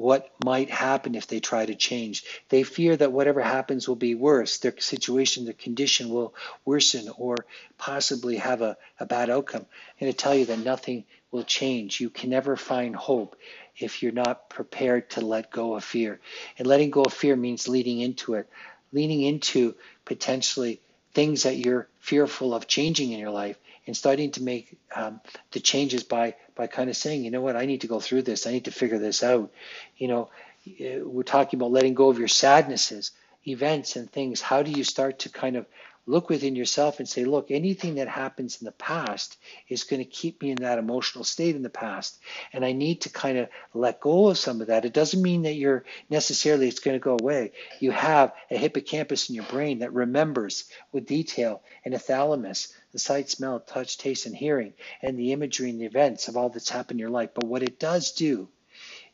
what 0.00 0.30
might 0.42 0.70
happen 0.70 1.14
if 1.14 1.26
they 1.26 1.40
try 1.40 1.66
to 1.66 1.74
change. 1.74 2.24
They 2.48 2.62
fear 2.62 2.96
that 2.96 3.12
whatever 3.12 3.42
happens 3.42 3.86
will 3.86 3.96
be 3.96 4.14
worse. 4.14 4.56
Their 4.56 4.72
situation, 4.78 5.44
their 5.44 5.52
condition 5.52 6.08
will 6.08 6.34
worsen 6.64 7.10
or 7.18 7.36
possibly 7.76 8.36
have 8.36 8.62
a, 8.62 8.78
a 8.98 9.04
bad 9.04 9.28
outcome. 9.28 9.60
I'm 9.60 10.00
going 10.00 10.10
to 10.10 10.16
tell 10.16 10.34
you 10.34 10.46
that 10.46 10.58
nothing 10.60 11.04
will 11.30 11.44
change. 11.44 12.00
You 12.00 12.08
can 12.08 12.30
never 12.30 12.56
find 12.56 12.96
hope 12.96 13.36
if 13.76 14.02
you're 14.02 14.12
not 14.12 14.48
prepared 14.48 15.10
to 15.10 15.20
let 15.20 15.50
go 15.50 15.74
of 15.74 15.84
fear. 15.84 16.18
And 16.58 16.66
letting 16.66 16.88
go 16.88 17.02
of 17.02 17.12
fear 17.12 17.36
means 17.36 17.68
leading 17.68 18.00
into 18.00 18.36
it, 18.36 18.48
leaning 18.92 19.20
into 19.20 19.74
potentially 20.06 20.80
things 21.12 21.42
that 21.42 21.58
you're 21.58 21.88
fearful 21.98 22.54
of 22.54 22.66
changing 22.66 23.12
in 23.12 23.18
your 23.18 23.32
life 23.32 23.58
and 23.86 23.96
starting 23.96 24.30
to 24.32 24.42
make 24.42 24.78
um, 24.94 25.20
the 25.52 25.60
changes 25.60 26.02
by 26.02 26.34
by 26.54 26.66
kind 26.66 26.90
of 26.90 26.96
saying, 26.96 27.24
you 27.24 27.30
know 27.30 27.40
what, 27.40 27.56
I 27.56 27.66
need 27.66 27.82
to 27.82 27.86
go 27.86 28.00
through 28.00 28.22
this. 28.22 28.46
I 28.46 28.52
need 28.52 28.66
to 28.66 28.70
figure 28.70 28.98
this 28.98 29.22
out. 29.22 29.52
You 29.96 30.08
know, 30.08 30.30
eh, 30.78 31.00
we're 31.02 31.22
talking 31.22 31.58
about 31.58 31.72
letting 31.72 31.94
go 31.94 32.08
of 32.08 32.18
your 32.18 32.28
sadnesses, 32.28 33.12
events, 33.46 33.96
and 33.96 34.10
things. 34.10 34.40
How 34.40 34.62
do 34.62 34.70
you 34.70 34.84
start 34.84 35.20
to 35.20 35.28
kind 35.30 35.56
of 35.56 35.66
look 36.06 36.28
within 36.28 36.56
yourself 36.56 36.98
and 36.98 37.08
say, 37.08 37.24
look, 37.24 37.50
anything 37.50 37.96
that 37.96 38.08
happens 38.08 38.60
in 38.60 38.64
the 38.64 38.72
past 38.72 39.36
is 39.68 39.84
going 39.84 40.02
to 40.02 40.08
keep 40.08 40.42
me 40.42 40.50
in 40.50 40.56
that 40.56 40.78
emotional 40.78 41.24
state 41.24 41.56
in 41.56 41.62
the 41.62 41.70
past. 41.70 42.18
And 42.52 42.64
I 42.64 42.72
need 42.72 43.02
to 43.02 43.10
kind 43.10 43.38
of 43.38 43.48
let 43.74 44.00
go 44.00 44.28
of 44.28 44.38
some 44.38 44.60
of 44.60 44.68
that. 44.68 44.84
It 44.84 44.92
doesn't 44.92 45.22
mean 45.22 45.42
that 45.42 45.54
you're 45.54 45.84
necessarily 46.08 46.68
it's 46.68 46.80
going 46.80 46.96
to 46.96 47.02
go 47.02 47.16
away. 47.20 47.52
You 47.78 47.92
have 47.92 48.32
a 48.50 48.56
hippocampus 48.56 49.28
in 49.28 49.36
your 49.36 49.44
brain 49.44 49.80
that 49.80 49.92
remembers 49.92 50.64
with 50.90 51.06
detail 51.06 51.62
and 51.84 51.94
a 51.94 51.98
thalamus, 51.98 52.74
the 52.92 52.98
sight, 52.98 53.30
smell, 53.30 53.60
touch, 53.60 53.98
taste, 53.98 54.26
and 54.26 54.34
hearing, 54.34 54.72
and 55.02 55.18
the 55.18 55.32
imagery 55.32 55.70
and 55.70 55.80
the 55.80 55.86
events 55.86 56.28
of 56.28 56.36
all 56.36 56.48
that's 56.48 56.70
happened 56.70 56.98
in 56.98 57.02
your 57.02 57.10
life. 57.10 57.30
But 57.34 57.44
what 57.44 57.62
it 57.62 57.78
does 57.78 58.12
do 58.12 58.48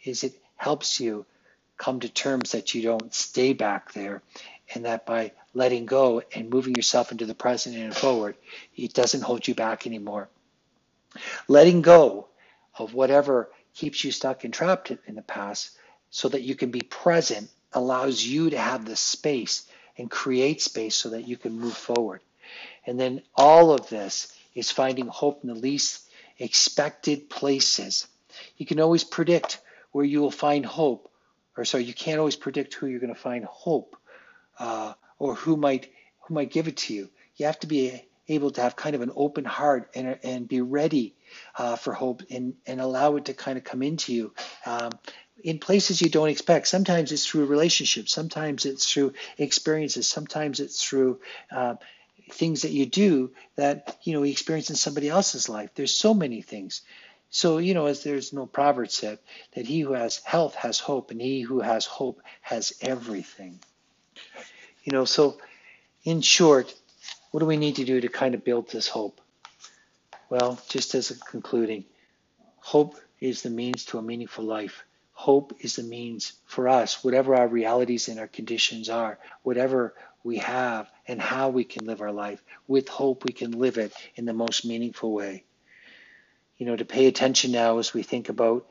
is 0.02 0.24
it 0.24 0.34
helps 0.56 1.00
you 1.00 1.26
come 1.76 2.00
to 2.00 2.08
terms 2.08 2.52
that 2.52 2.74
you 2.74 2.82
don't 2.82 3.12
stay 3.14 3.52
back 3.52 3.92
there 3.92 4.22
and 4.74 4.84
that 4.84 5.06
by 5.06 5.32
letting 5.54 5.86
go 5.86 6.22
and 6.34 6.50
moving 6.50 6.74
yourself 6.74 7.12
into 7.12 7.26
the 7.26 7.34
present 7.34 7.76
and 7.76 7.94
forward, 7.94 8.36
it 8.74 8.94
doesn't 8.94 9.22
hold 9.22 9.46
you 9.46 9.54
back 9.54 9.86
anymore. 9.86 10.28
Letting 11.48 11.82
go 11.82 12.28
of 12.78 12.94
whatever 12.94 13.50
keeps 13.74 14.02
you 14.04 14.10
stuck 14.10 14.44
and 14.44 14.52
trapped 14.52 14.90
in 14.90 15.14
the 15.14 15.22
past 15.22 15.70
so 16.10 16.28
that 16.28 16.42
you 16.42 16.54
can 16.54 16.70
be 16.70 16.80
present 16.80 17.48
allows 17.72 18.24
you 18.24 18.50
to 18.50 18.58
have 18.58 18.84
the 18.84 18.96
space 18.96 19.66
and 19.98 20.10
create 20.10 20.62
space 20.62 20.94
so 20.94 21.10
that 21.10 21.28
you 21.28 21.36
can 21.36 21.58
move 21.58 21.76
forward. 21.76 22.20
And 22.86 22.98
then 22.98 23.22
all 23.34 23.72
of 23.72 23.88
this 23.88 24.32
is 24.54 24.70
finding 24.70 25.08
hope 25.08 25.42
in 25.42 25.48
the 25.48 25.54
least 25.54 26.08
expected 26.38 27.30
places. 27.30 28.06
You 28.56 28.66
can 28.66 28.80
always 28.80 29.04
predict 29.04 29.60
where 29.92 30.04
you 30.04 30.20
will 30.20 30.30
find 30.30 30.64
hope, 30.64 31.10
or 31.56 31.64
sorry, 31.64 31.84
you 31.84 31.94
can't 31.94 32.18
always 32.18 32.36
predict 32.36 32.74
who 32.74 32.86
you're 32.86 33.00
going 33.00 33.14
to 33.14 33.20
find 33.20 33.44
hope 33.44 33.96
uh, 34.58 34.94
or 35.18 35.34
who 35.34 35.56
might 35.56 35.90
who 36.20 36.34
might 36.34 36.50
give 36.50 36.68
it 36.68 36.76
to 36.76 36.94
you. 36.94 37.08
You 37.36 37.46
have 37.46 37.60
to 37.60 37.66
be 37.66 38.02
able 38.28 38.50
to 38.50 38.60
have 38.60 38.76
kind 38.76 38.96
of 38.96 39.02
an 39.02 39.12
open 39.14 39.44
heart 39.44 39.90
and, 39.94 40.18
and 40.22 40.48
be 40.48 40.60
ready 40.60 41.14
uh, 41.56 41.76
for 41.76 41.92
hope 41.92 42.22
and, 42.30 42.54
and 42.66 42.80
allow 42.80 43.16
it 43.16 43.26
to 43.26 43.34
kind 43.34 43.56
of 43.56 43.64
come 43.64 43.82
into 43.82 44.12
you 44.12 44.34
um, 44.64 44.90
in 45.42 45.58
places 45.58 46.00
you 46.00 46.08
don't 46.08 46.28
expect. 46.28 46.66
Sometimes 46.66 47.12
it's 47.12 47.26
through 47.26 47.46
relationships, 47.46 48.12
sometimes 48.12 48.66
it's 48.66 48.90
through 48.90 49.12
experiences, 49.38 50.08
sometimes 50.08 50.60
it's 50.60 50.82
through 50.82 51.20
uh, 51.54 51.74
things 52.30 52.62
that 52.62 52.72
you 52.72 52.86
do 52.86 53.30
that 53.56 53.98
you 54.02 54.12
know 54.12 54.22
you 54.22 54.32
experience 54.32 54.70
in 54.70 54.76
somebody 54.76 55.08
else's 55.08 55.48
life. 55.48 55.70
There's 55.74 55.94
so 55.94 56.14
many 56.14 56.42
things. 56.42 56.82
So 57.30 57.58
you 57.58 57.74
know, 57.74 57.86
as 57.86 58.02
there's 58.02 58.32
no 58.32 58.46
proverb 58.46 58.90
said 58.90 59.18
that 59.54 59.66
he 59.66 59.80
who 59.80 59.92
has 59.92 60.18
health 60.18 60.54
has 60.54 60.78
hope, 60.78 61.10
and 61.10 61.20
he 61.20 61.40
who 61.40 61.60
has 61.60 61.84
hope 61.84 62.20
has 62.40 62.72
everything. 62.80 63.60
You 64.84 64.92
know, 64.92 65.04
so 65.04 65.38
in 66.04 66.20
short, 66.20 66.74
what 67.30 67.40
do 67.40 67.46
we 67.46 67.56
need 67.56 67.76
to 67.76 67.84
do 67.84 68.00
to 68.00 68.08
kind 68.08 68.34
of 68.34 68.44
build 68.44 68.70
this 68.70 68.88
hope? 68.88 69.20
Well, 70.30 70.60
just 70.68 70.94
as 70.94 71.10
a 71.10 71.18
concluding, 71.18 71.84
hope 72.58 72.96
is 73.20 73.42
the 73.42 73.50
means 73.50 73.84
to 73.86 73.98
a 73.98 74.02
meaningful 74.02 74.44
life. 74.44 74.84
Hope 75.12 75.56
is 75.60 75.76
the 75.76 75.82
means 75.82 76.34
for 76.44 76.68
us, 76.68 77.02
whatever 77.02 77.34
our 77.34 77.48
realities 77.48 78.08
and 78.08 78.20
our 78.20 78.28
conditions 78.28 78.88
are, 78.88 79.18
whatever 79.42 79.94
we 80.26 80.38
have 80.38 80.90
and 81.06 81.22
how 81.22 81.50
we 81.50 81.62
can 81.62 81.86
live 81.86 82.00
our 82.00 82.10
life. 82.10 82.42
With 82.66 82.88
hope, 82.88 83.24
we 83.24 83.32
can 83.32 83.52
live 83.52 83.78
it 83.78 83.92
in 84.16 84.24
the 84.24 84.32
most 84.32 84.64
meaningful 84.64 85.12
way. 85.12 85.44
You 86.58 86.66
know, 86.66 86.74
to 86.74 86.84
pay 86.84 87.06
attention 87.06 87.52
now 87.52 87.78
as 87.78 87.94
we 87.94 88.02
think 88.02 88.28
about 88.28 88.66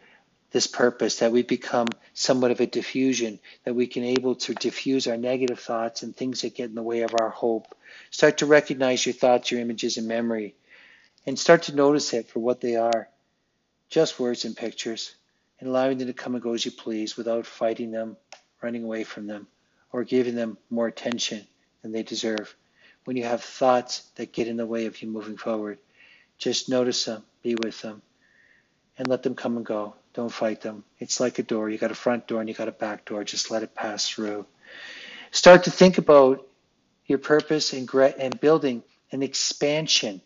this 0.51 0.67
purpose, 0.67 1.19
that 1.19 1.31
we 1.31 1.43
become 1.43 1.87
somewhat 2.13 2.51
of 2.51 2.59
a 2.59 2.65
diffusion, 2.65 3.39
that 3.63 3.73
we 3.73 3.87
can 3.87 4.03
able 4.03 4.35
to 4.35 4.53
diffuse 4.53 5.07
our 5.07 5.15
negative 5.15 5.59
thoughts 5.59 6.03
and 6.03 6.13
things 6.13 6.41
that 6.41 6.55
get 6.55 6.69
in 6.69 6.75
the 6.75 6.83
way 6.83 7.03
of 7.03 7.15
our 7.17 7.29
hope. 7.29 7.73
Start 8.09 8.39
to 8.39 8.45
recognize 8.45 9.05
your 9.05 9.13
thoughts, 9.13 9.49
your 9.49 9.61
images, 9.61 9.95
and 9.95 10.09
memory, 10.09 10.55
and 11.25 11.39
start 11.39 11.63
to 11.63 11.75
notice 11.75 12.13
it 12.13 12.27
for 12.27 12.41
what 12.41 12.59
they 12.59 12.75
are, 12.75 13.07
just 13.87 14.19
words 14.19 14.43
and 14.43 14.57
pictures, 14.57 15.15
and 15.61 15.69
allowing 15.69 15.99
them 15.99 16.07
to 16.07 16.13
come 16.13 16.35
and 16.35 16.43
go 16.43 16.53
as 16.53 16.65
you 16.65 16.71
please 16.71 17.15
without 17.15 17.45
fighting 17.45 17.91
them, 17.91 18.17
running 18.61 18.83
away 18.83 19.05
from 19.05 19.25
them, 19.25 19.47
or 19.91 20.03
giving 20.03 20.35
them 20.35 20.57
more 20.69 20.87
attention 20.87 21.45
than 21.81 21.91
they 21.91 22.03
deserve. 22.03 22.55
When 23.05 23.17
you 23.17 23.23
have 23.23 23.43
thoughts 23.43 24.01
that 24.15 24.33
get 24.33 24.47
in 24.47 24.57
the 24.57 24.65
way 24.65 24.85
of 24.87 25.01
you 25.01 25.07
moving 25.07 25.37
forward, 25.37 25.77
just 26.37 26.69
notice 26.69 27.05
them, 27.05 27.23
be 27.43 27.55
with 27.55 27.81
them, 27.81 28.01
and 28.97 29.07
let 29.07 29.23
them 29.23 29.35
come 29.35 29.57
and 29.57 29.65
go. 29.65 29.95
Don't 30.13 30.31
fight 30.31 30.61
them. 30.61 30.83
It's 30.99 31.19
like 31.19 31.39
a 31.39 31.43
door. 31.43 31.69
You 31.69 31.77
got 31.77 31.91
a 31.91 31.95
front 31.95 32.27
door 32.27 32.39
and 32.39 32.49
you 32.49 32.55
got 32.55 32.67
a 32.67 32.73
back 32.73 33.05
door. 33.05 33.23
Just 33.23 33.51
let 33.51 33.63
it 33.63 33.75
pass 33.75 34.07
through. 34.07 34.45
Start 35.31 35.65
to 35.65 35.71
think 35.71 35.97
about 35.97 36.47
your 37.05 37.19
purpose 37.19 37.73
and, 37.73 37.89
and 37.93 38.39
building 38.39 38.83
an 39.11 39.21
expansion 39.21 40.21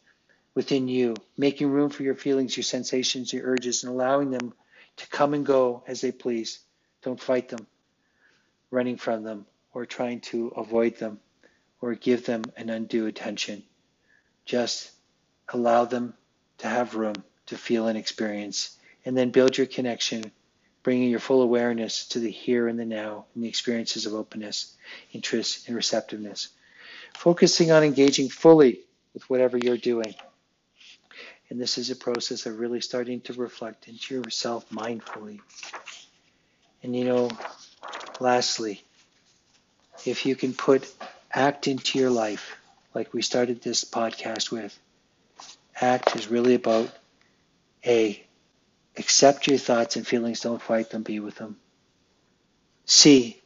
within 0.56 0.88
you, 0.88 1.16
making 1.38 1.70
room 1.70 1.90
for 1.90 2.04
your 2.04 2.16
feelings, 2.16 2.56
your 2.56 2.64
sensations, 2.64 3.34
your 3.34 3.46
urges, 3.46 3.84
and 3.84 3.92
allowing 3.92 4.32
them 4.32 4.54
to 4.98 5.08
come 5.08 5.34
and 5.34 5.46
go 5.46 5.84
as 5.88 6.02
they 6.02 6.12
please. 6.12 6.60
Don't 7.02 7.20
fight 7.20 7.50
them, 7.50 7.66
running 8.72 8.98
from 8.98 9.24
them, 9.24 9.46
or 9.74 9.86
trying 9.86 10.22
to 10.22 10.48
avoid 10.50 10.98
them, 10.98 11.20
or 11.82 11.96
give 11.96 12.26
them 12.26 12.44
an 12.58 12.70
undue 12.70 13.08
attention. 13.08 13.64
Just 14.46 14.92
allow 15.50 15.86
them 15.86 16.14
to 16.60 16.68
have 16.68 16.96
room 16.96 17.16
to 17.48 17.58
feel 17.58 17.88
and 17.88 17.98
experience 17.98 18.78
and 19.06 19.18
then 19.18 19.32
build 19.32 19.58
your 19.58 19.68
connection, 19.68 20.32
bringing 20.84 21.10
your 21.10 21.20
full 21.20 21.42
awareness 21.42 22.08
to 22.10 22.20
the 22.20 22.30
here 22.30 22.68
and 22.68 22.80
the 22.80 22.86
now 22.86 23.26
and 23.34 23.44
the 23.44 23.48
experiences 23.48 24.06
of 24.06 24.14
openness, 24.14 24.76
interest, 25.14 25.68
and 25.68 25.76
receptiveness. 25.76 26.50
Focusing 27.16 27.72
on 27.72 27.84
engaging 27.84 28.30
fully 28.30 28.82
with 29.14 29.28
whatever 29.30 29.58
you're 29.58 29.78
doing. 29.78 30.14
And 31.50 31.60
this 31.60 31.78
is 31.78 31.90
a 31.90 31.96
process 31.96 32.46
of 32.46 32.60
really 32.60 32.82
starting 32.82 33.22
to 33.22 33.34
reflect 33.34 33.88
into 33.88 34.16
yourself 34.16 34.70
mindfully. 34.70 35.40
And 36.84 36.96
you 36.96 37.06
know, 37.06 37.30
lastly, 38.20 38.84
if 40.06 40.26
you 40.26 40.36
can 40.36 40.54
put 40.54 40.92
act 41.34 41.68
into 41.68 42.00
your 42.00 42.10
life, 42.10 42.58
like 42.94 43.14
we 43.14 43.22
started 43.22 43.62
this 43.62 43.84
podcast 43.84 44.52
with, 44.52 44.78
act 45.80 46.16
is 46.16 46.28
really 46.28 46.56
about 46.56 46.90
A, 47.86 48.26
Accept 49.00 49.48
your 49.48 49.58
thoughts 49.58 49.96
and 49.96 50.06
feelings, 50.06 50.42
don't 50.42 50.62
fight 50.62 50.90
them, 50.90 51.04
be 51.04 51.22
with 51.22 51.36
them. 51.36 51.56
C. 52.86 53.42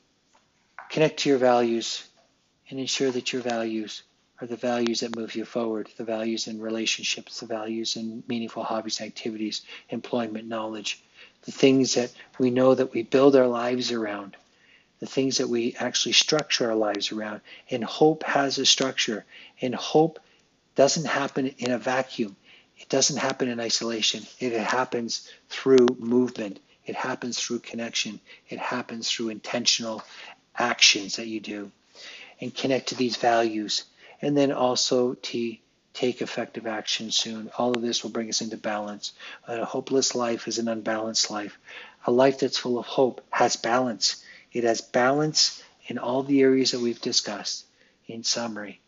Connect 0.89 1.19
to 1.19 1.29
your 1.29 1.37
values 1.37 2.03
and 2.69 2.79
ensure 2.79 3.11
that 3.11 3.31
your 3.31 3.43
values 3.43 4.01
are 4.41 4.47
the 4.47 4.55
values 4.55 5.01
that 5.01 5.15
move 5.15 5.35
you 5.35 5.45
forward, 5.45 5.89
the 5.97 6.03
values 6.03 6.47
in 6.47 6.59
relationships, 6.59 7.39
the 7.39 7.45
values 7.45 7.97
in 7.97 8.23
meaningful 8.27 8.63
hobbies, 8.63 8.99
activities, 8.99 9.61
employment, 9.89 10.47
knowledge, 10.47 11.03
the 11.43 11.51
things 11.51 11.93
that 11.93 12.11
we 12.39 12.49
know 12.49 12.73
that 12.73 12.91
we 12.91 13.03
build 13.03 13.35
our 13.35 13.47
lives 13.47 13.91
around, 13.91 14.35
the 15.03 15.09
things 15.09 15.39
that 15.39 15.49
we 15.49 15.75
actually 15.77 16.13
structure 16.13 16.69
our 16.69 16.77
lives 16.77 17.11
around. 17.11 17.41
And 17.69 17.83
hope 17.83 18.23
has 18.23 18.57
a 18.57 18.65
structure, 18.65 19.25
and 19.59 19.75
hope 19.75 20.17
doesn't 20.75 21.05
happen 21.05 21.47
in 21.57 21.71
a 21.71 21.77
vacuum. 21.77 22.37
It 22.77 22.87
doesn't 22.87 23.17
happen 23.17 23.49
in 23.49 23.59
isolation. 23.59 24.25
It 24.39 24.53
happens 24.53 25.29
through 25.49 25.87
movement. 25.99 26.61
It 26.85 26.95
happens 26.95 27.37
through 27.37 27.59
connection. 27.59 28.21
It 28.47 28.59
happens 28.59 29.09
through 29.09 29.27
intentional 29.27 30.03
actions 30.57 31.17
that 31.17 31.27
you 31.27 31.41
do. 31.41 31.69
And 32.39 32.55
connect 32.55 32.87
to 32.87 32.95
these 32.95 33.17
values. 33.17 33.83
And 34.21 34.37
then 34.37 34.53
also 34.53 35.15
to 35.15 35.57
take 35.93 36.21
effective 36.21 36.65
action 36.65 37.11
soon. 37.11 37.51
All 37.57 37.75
of 37.75 37.81
this 37.81 38.03
will 38.03 38.11
bring 38.11 38.29
us 38.29 38.39
into 38.39 38.55
balance. 38.55 39.11
A 39.49 39.65
hopeless 39.65 40.15
life 40.15 40.47
is 40.47 40.59
an 40.59 40.69
unbalanced 40.69 41.29
life. 41.29 41.59
A 42.05 42.11
life 42.11 42.39
that's 42.39 42.57
full 42.57 42.79
of 42.79 42.85
hope 42.85 43.19
has 43.31 43.57
balance. 43.57 44.23
It 44.53 44.63
has 44.65 44.81
balance 44.81 45.63
in 45.87 45.97
all 45.97 46.21
the 46.21 46.41
areas 46.41 46.71
that 46.71 46.79
we've 46.79 47.01
discussed. 47.01 47.65
In 48.05 48.23
summary, 48.23 48.79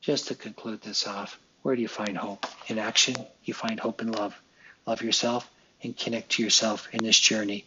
just 0.00 0.28
to 0.28 0.34
conclude 0.34 0.80
this 0.80 1.06
off, 1.06 1.38
where 1.62 1.76
do 1.76 1.82
you 1.82 1.88
find 1.88 2.16
hope? 2.16 2.46
In 2.68 2.78
action, 2.78 3.16
you 3.44 3.52
find 3.52 3.78
hope 3.78 4.00
in 4.00 4.12
love. 4.12 4.40
Love 4.86 5.02
yourself 5.02 5.48
and 5.82 5.96
connect 5.96 6.30
to 6.30 6.42
yourself 6.42 6.88
in 6.92 7.04
this 7.04 7.18
journey. 7.18 7.66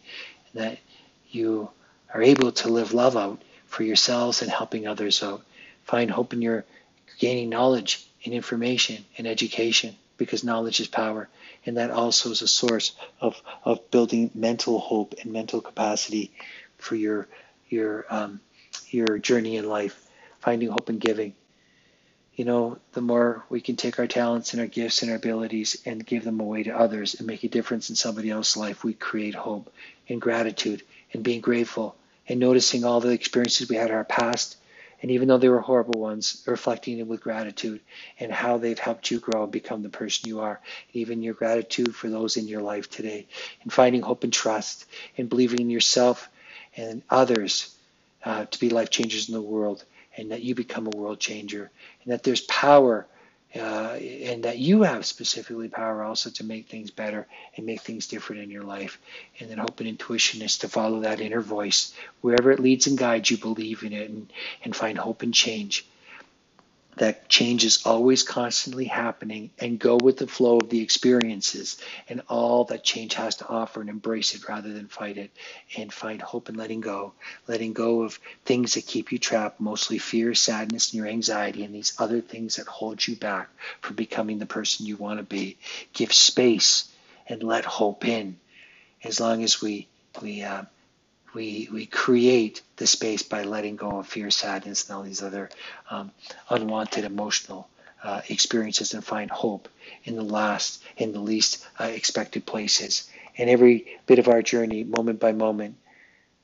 That 0.54 0.78
you 1.30 1.70
are 2.12 2.22
able 2.22 2.50
to 2.52 2.68
live 2.68 2.92
love 2.92 3.16
out 3.16 3.40
for 3.66 3.84
yourselves 3.84 4.42
and 4.42 4.50
helping 4.50 4.86
others 4.86 5.22
out. 5.22 5.44
Find 5.84 6.10
hope 6.10 6.32
in 6.32 6.42
your 6.42 6.64
gaining 7.20 7.50
knowledge 7.50 8.04
and 8.24 8.34
information 8.34 9.04
and 9.16 9.26
education 9.26 9.94
because 10.16 10.42
knowledge 10.42 10.80
is 10.80 10.88
power. 10.88 11.28
And 11.66 11.76
that 11.76 11.90
also 11.90 12.30
is 12.30 12.42
a 12.42 12.48
source 12.48 12.96
of, 13.20 13.40
of 13.64 13.90
building 13.90 14.30
mental 14.34 14.78
hope 14.80 15.14
and 15.22 15.32
mental 15.32 15.60
capacity 15.60 16.32
for 16.78 16.96
your 16.96 17.28
your 17.74 18.06
um, 18.10 18.40
your 18.90 19.18
journey 19.18 19.56
in 19.56 19.68
life. 19.68 20.00
Finding 20.40 20.68
hope 20.68 20.88
and 20.90 21.00
giving 21.00 21.34
you 22.36 22.44
know, 22.44 22.78
the 22.92 23.00
more 23.00 23.44
we 23.48 23.60
can 23.60 23.76
take 23.76 23.98
our 23.98 24.06
talents 24.08 24.52
and 24.52 24.60
our 24.60 24.66
gifts 24.66 25.02
and 25.02 25.10
our 25.10 25.16
abilities 25.16 25.80
and 25.86 26.04
give 26.04 26.24
them 26.24 26.40
away 26.40 26.64
to 26.64 26.76
others 26.76 27.14
and 27.14 27.26
make 27.26 27.44
a 27.44 27.48
difference 27.48 27.90
in 27.90 27.96
somebody 27.96 28.30
else's 28.30 28.56
life, 28.56 28.82
we 28.82 28.92
create 28.92 29.34
hope 29.36 29.72
and 30.08 30.20
gratitude 30.20 30.82
and 31.12 31.22
being 31.22 31.40
grateful 31.40 31.96
and 32.28 32.40
noticing 32.40 32.84
all 32.84 33.00
the 33.00 33.10
experiences 33.10 33.68
we 33.68 33.76
had 33.76 33.90
in 33.90 33.96
our 33.96 34.04
past 34.04 34.56
And 35.02 35.10
even 35.10 35.28
though 35.28 35.36
they 35.38 35.50
were 35.50 35.60
horrible 35.60 36.00
ones, 36.00 36.42
reflecting 36.46 36.98
it 36.98 37.06
with 37.06 37.20
gratitude 37.20 37.80
and 38.18 38.32
how 38.32 38.56
they've 38.56 38.78
helped 38.78 39.10
you 39.10 39.20
grow 39.20 39.42
and 39.42 39.52
become 39.52 39.82
the 39.82 39.90
person 39.90 40.28
you 40.28 40.40
are. 40.40 40.60
Even 40.94 41.22
your 41.22 41.34
gratitude 41.34 41.94
for 41.94 42.08
those 42.08 42.38
in 42.38 42.48
your 42.48 42.62
life 42.62 42.88
today. 42.88 43.26
And 43.62 43.72
finding 43.72 44.02
hope 44.02 44.24
and 44.24 44.32
trust 44.32 44.86
and 45.18 45.28
believing 45.28 45.60
in 45.60 45.70
yourself 45.70 46.30
and 46.76 47.02
others 47.10 47.76
uh, 48.24 48.44
to 48.46 48.60
be 48.60 48.70
life 48.70 48.90
changers 48.90 49.28
in 49.28 49.34
the 49.34 49.42
world 49.42 49.84
and 50.16 50.30
that 50.30 50.42
you 50.42 50.54
become 50.54 50.86
a 50.86 50.96
world 50.96 51.18
changer 51.20 51.70
and 52.02 52.12
that 52.12 52.22
there's 52.22 52.40
power 52.42 53.06
uh, 53.56 53.94
and 54.00 54.44
that 54.44 54.58
you 54.58 54.82
have 54.82 55.06
specifically 55.06 55.68
power 55.68 56.02
also 56.02 56.28
to 56.28 56.44
make 56.44 56.68
things 56.68 56.90
better 56.90 57.26
and 57.56 57.64
make 57.64 57.80
things 57.80 58.08
different 58.08 58.42
in 58.42 58.50
your 58.50 58.64
life. 58.64 58.98
And 59.38 59.48
then 59.48 59.58
hope 59.58 59.78
and 59.78 59.88
intuition 59.88 60.42
is 60.42 60.58
to 60.58 60.68
follow 60.68 61.00
that 61.00 61.20
inner 61.20 61.40
voice. 61.40 61.94
Wherever 62.20 62.50
it 62.50 62.58
leads 62.58 62.88
and 62.88 62.98
guides 62.98 63.30
you, 63.30 63.36
believe 63.36 63.84
in 63.84 63.92
it 63.92 64.10
and, 64.10 64.32
and 64.64 64.74
find 64.74 64.98
hope 64.98 65.22
and 65.22 65.32
change 65.32 65.86
that 66.96 67.28
change 67.28 67.64
is 67.64 67.84
always 67.86 68.22
constantly 68.22 68.84
happening 68.84 69.50
and 69.58 69.78
go 69.78 69.96
with 69.98 70.16
the 70.16 70.26
flow 70.26 70.58
of 70.58 70.70
the 70.70 70.80
experiences 70.80 71.78
and 72.08 72.22
all 72.28 72.64
that 72.64 72.84
change 72.84 73.14
has 73.14 73.36
to 73.36 73.48
offer 73.48 73.80
and 73.80 73.90
embrace 73.90 74.34
it 74.34 74.48
rather 74.48 74.72
than 74.72 74.86
fight 74.86 75.18
it 75.18 75.30
and 75.76 75.92
find 75.92 76.22
hope 76.22 76.48
in 76.48 76.54
letting 76.54 76.80
go. 76.80 77.12
Letting 77.48 77.72
go 77.72 78.02
of 78.02 78.18
things 78.44 78.74
that 78.74 78.86
keep 78.86 79.10
you 79.10 79.18
trapped 79.18 79.60
mostly 79.60 79.98
fear 79.98 80.34
sadness 80.34 80.92
and 80.92 80.98
your 80.98 81.08
anxiety 81.08 81.64
and 81.64 81.74
these 81.74 81.94
other 81.98 82.20
things 82.20 82.56
that 82.56 82.66
hold 82.66 83.04
you 83.06 83.16
back 83.16 83.48
from 83.80 83.96
becoming 83.96 84.38
the 84.38 84.46
person 84.46 84.86
you 84.86 84.96
want 84.96 85.18
to 85.18 85.24
be. 85.24 85.56
Give 85.92 86.12
space 86.12 86.90
and 87.28 87.42
let 87.42 87.64
hope 87.64 88.04
in. 88.04 88.38
As 89.02 89.20
long 89.20 89.42
as 89.42 89.60
we 89.60 89.88
we 90.22 90.42
uh, 90.42 90.62
we 91.34 91.68
we 91.72 91.86
create 91.86 92.62
the 92.76 92.86
space 92.86 93.22
by 93.22 93.42
letting 93.42 93.76
go 93.76 93.98
of 93.98 94.06
fear, 94.08 94.30
sadness, 94.30 94.88
and 94.88 94.96
all 94.96 95.02
these 95.02 95.22
other 95.22 95.50
um, 95.90 96.12
unwanted 96.50 97.04
emotional 97.04 97.68
uh, 98.02 98.20
experiences, 98.28 98.94
and 98.94 99.04
find 99.04 99.30
hope 99.30 99.68
in 100.04 100.16
the 100.16 100.22
last, 100.22 100.82
in 100.96 101.12
the 101.12 101.20
least 101.20 101.66
uh, 101.80 101.84
expected 101.84 102.46
places. 102.46 103.10
And 103.36 103.50
every 103.50 103.98
bit 104.06 104.18
of 104.18 104.28
our 104.28 104.42
journey, 104.42 104.84
moment 104.84 105.20
by 105.20 105.32
moment, 105.32 105.76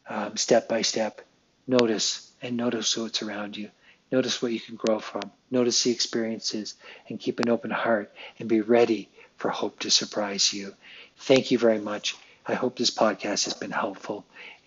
um, 0.09 0.37
step 0.37 0.69
by 0.69 0.83
step, 0.83 1.21
notice 1.67 2.31
and 2.43 2.57
notice 2.57 2.97
what's 2.97 3.23
around 3.23 3.57
you. 3.57 3.71
Notice 4.13 4.43
what 4.43 4.53
you 4.53 4.61
can 4.61 4.77
grow 4.77 4.99
from. 4.99 5.31
Notice 5.51 5.83
the 5.85 5.91
experiences 5.93 6.75
and 7.09 7.21
keep 7.21 7.39
an 7.41 7.49
open 7.49 7.71
heart 7.71 8.13
and 8.39 8.49
be 8.49 8.61
ready 8.61 9.09
for 9.37 9.51
hope 9.51 9.79
to 9.81 9.91
surprise 9.91 10.53
you. 10.53 10.75
Thank 11.19 11.51
you 11.51 11.59
very 11.59 11.79
much. 11.79 12.17
I 12.47 12.55
hope 12.55 12.77
this 12.77 12.91
podcast 12.91 13.45
has 13.45 13.55
been 13.55 13.71
helpful 13.71 14.25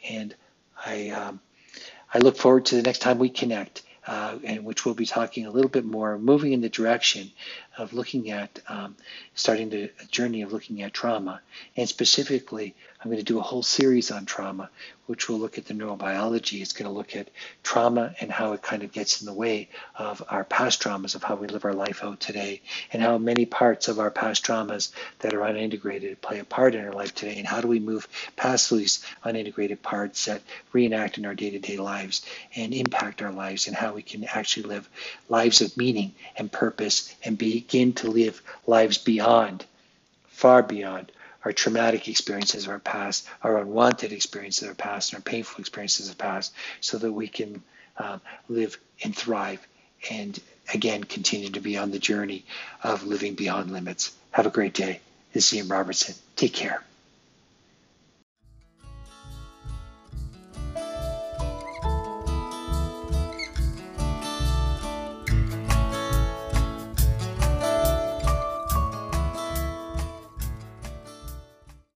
and 0.09 0.35
I 0.85 1.09
um, 1.09 1.39
I 2.13 2.19
look 2.19 2.37
forward 2.37 2.65
to 2.67 2.75
the 2.75 2.83
next 2.83 2.99
time 2.99 3.19
we 3.19 3.29
connect, 3.29 3.83
uh, 4.05 4.37
and 4.43 4.63
which 4.65 4.85
we'll 4.85 4.95
be 4.95 5.05
talking 5.05 5.45
a 5.45 5.51
little 5.51 5.69
bit 5.69 5.85
more, 5.85 6.17
moving 6.17 6.53
in 6.53 6.61
the 6.61 6.69
direction 6.69 7.31
of 7.77 7.93
looking 7.93 8.31
at 8.31 8.59
um, 8.67 8.95
starting 9.35 9.69
the 9.69 9.89
journey 10.11 10.41
of 10.41 10.53
looking 10.53 10.81
at 10.81 10.93
trauma, 10.93 11.41
and 11.75 11.89
specifically, 11.89 12.75
I'm 13.01 13.09
going 13.09 13.17
to 13.17 13.23
do 13.23 13.39
a 13.39 13.43
whole 13.43 13.63
series 13.63 14.11
on 14.11 14.25
trauma, 14.25 14.69
which 15.07 15.27
will 15.27 15.37
look 15.37 15.57
at 15.57 15.65
the 15.65 15.73
neurobiology. 15.73 16.61
It's 16.61 16.71
going 16.71 16.89
to 16.89 16.97
look 16.97 17.17
at 17.17 17.29
trauma 17.61 18.15
and 18.21 18.31
how 18.31 18.53
it 18.53 18.61
kind 18.61 18.81
of 18.83 18.93
gets 18.93 19.21
in 19.21 19.25
the 19.25 19.33
way 19.33 19.69
of 19.95 20.23
our 20.29 20.45
past 20.45 20.81
traumas, 20.81 21.13
of 21.13 21.23
how 21.23 21.35
we 21.35 21.47
live 21.47 21.65
our 21.65 21.73
life 21.73 22.01
out 22.01 22.21
today, 22.21 22.61
and 22.93 23.01
how 23.01 23.17
many 23.17 23.45
parts 23.45 23.89
of 23.89 23.99
our 23.99 24.09
past 24.09 24.45
traumas 24.45 24.93
that 25.19 25.33
are 25.33 25.41
unintegrated 25.41 26.21
play 26.21 26.39
a 26.39 26.45
part 26.45 26.75
in 26.75 26.85
our 26.85 26.93
life 26.93 27.13
today, 27.13 27.37
and 27.37 27.47
how 27.47 27.59
do 27.59 27.67
we 27.67 27.79
move 27.79 28.07
past 28.37 28.71
these 28.71 29.05
unintegrated 29.25 29.81
parts 29.81 30.25
that 30.25 30.41
reenact 30.71 31.17
in 31.17 31.25
our 31.25 31.35
day-to-day 31.35 31.77
lives 31.77 32.25
and 32.55 32.73
impact 32.73 33.21
our 33.21 33.31
lives, 33.31 33.67
and 33.67 33.75
how 33.75 33.93
we 33.93 34.01
can 34.01 34.23
actually 34.23 34.63
live 34.63 34.87
lives 35.27 35.59
of 35.59 35.75
meaning 35.75 36.13
and 36.37 36.49
purpose 36.49 37.13
and 37.25 37.37
begin 37.67 37.93
to 37.93 38.09
live 38.09 38.41
lives 38.67 38.97
beyond, 38.97 39.65
far 40.27 40.61
beyond 40.61 41.11
our 41.45 41.51
traumatic 41.51 42.07
experiences 42.07 42.65
of 42.65 42.69
our 42.71 42.79
past, 42.79 43.27
our 43.41 43.57
unwanted 43.57 44.11
experiences 44.11 44.63
of 44.63 44.69
our 44.69 44.75
past, 44.75 45.11
and 45.11 45.19
our 45.19 45.23
painful 45.23 45.59
experiences 45.59 46.09
of 46.09 46.17
past, 46.17 46.53
so 46.81 46.97
that 46.97 47.11
we 47.11 47.27
can 47.27 47.61
um, 47.97 48.21
live 48.49 48.77
and 49.03 49.15
thrive 49.15 49.65
and 50.09 50.39
again 50.73 51.03
continue 51.03 51.49
to 51.49 51.59
be 51.59 51.77
on 51.77 51.91
the 51.91 51.99
journey 51.99 52.45
of 52.83 53.03
living 53.03 53.35
beyond 53.35 53.71
limits. 53.71 54.11
Have 54.31 54.45
a 54.45 54.51
great 54.51 54.73
day. 54.73 54.99
This 55.33 55.51
is 55.51 55.57
Ian 55.57 55.67
Robertson. 55.67 56.15
Take 56.35 56.53
care. 56.53 56.83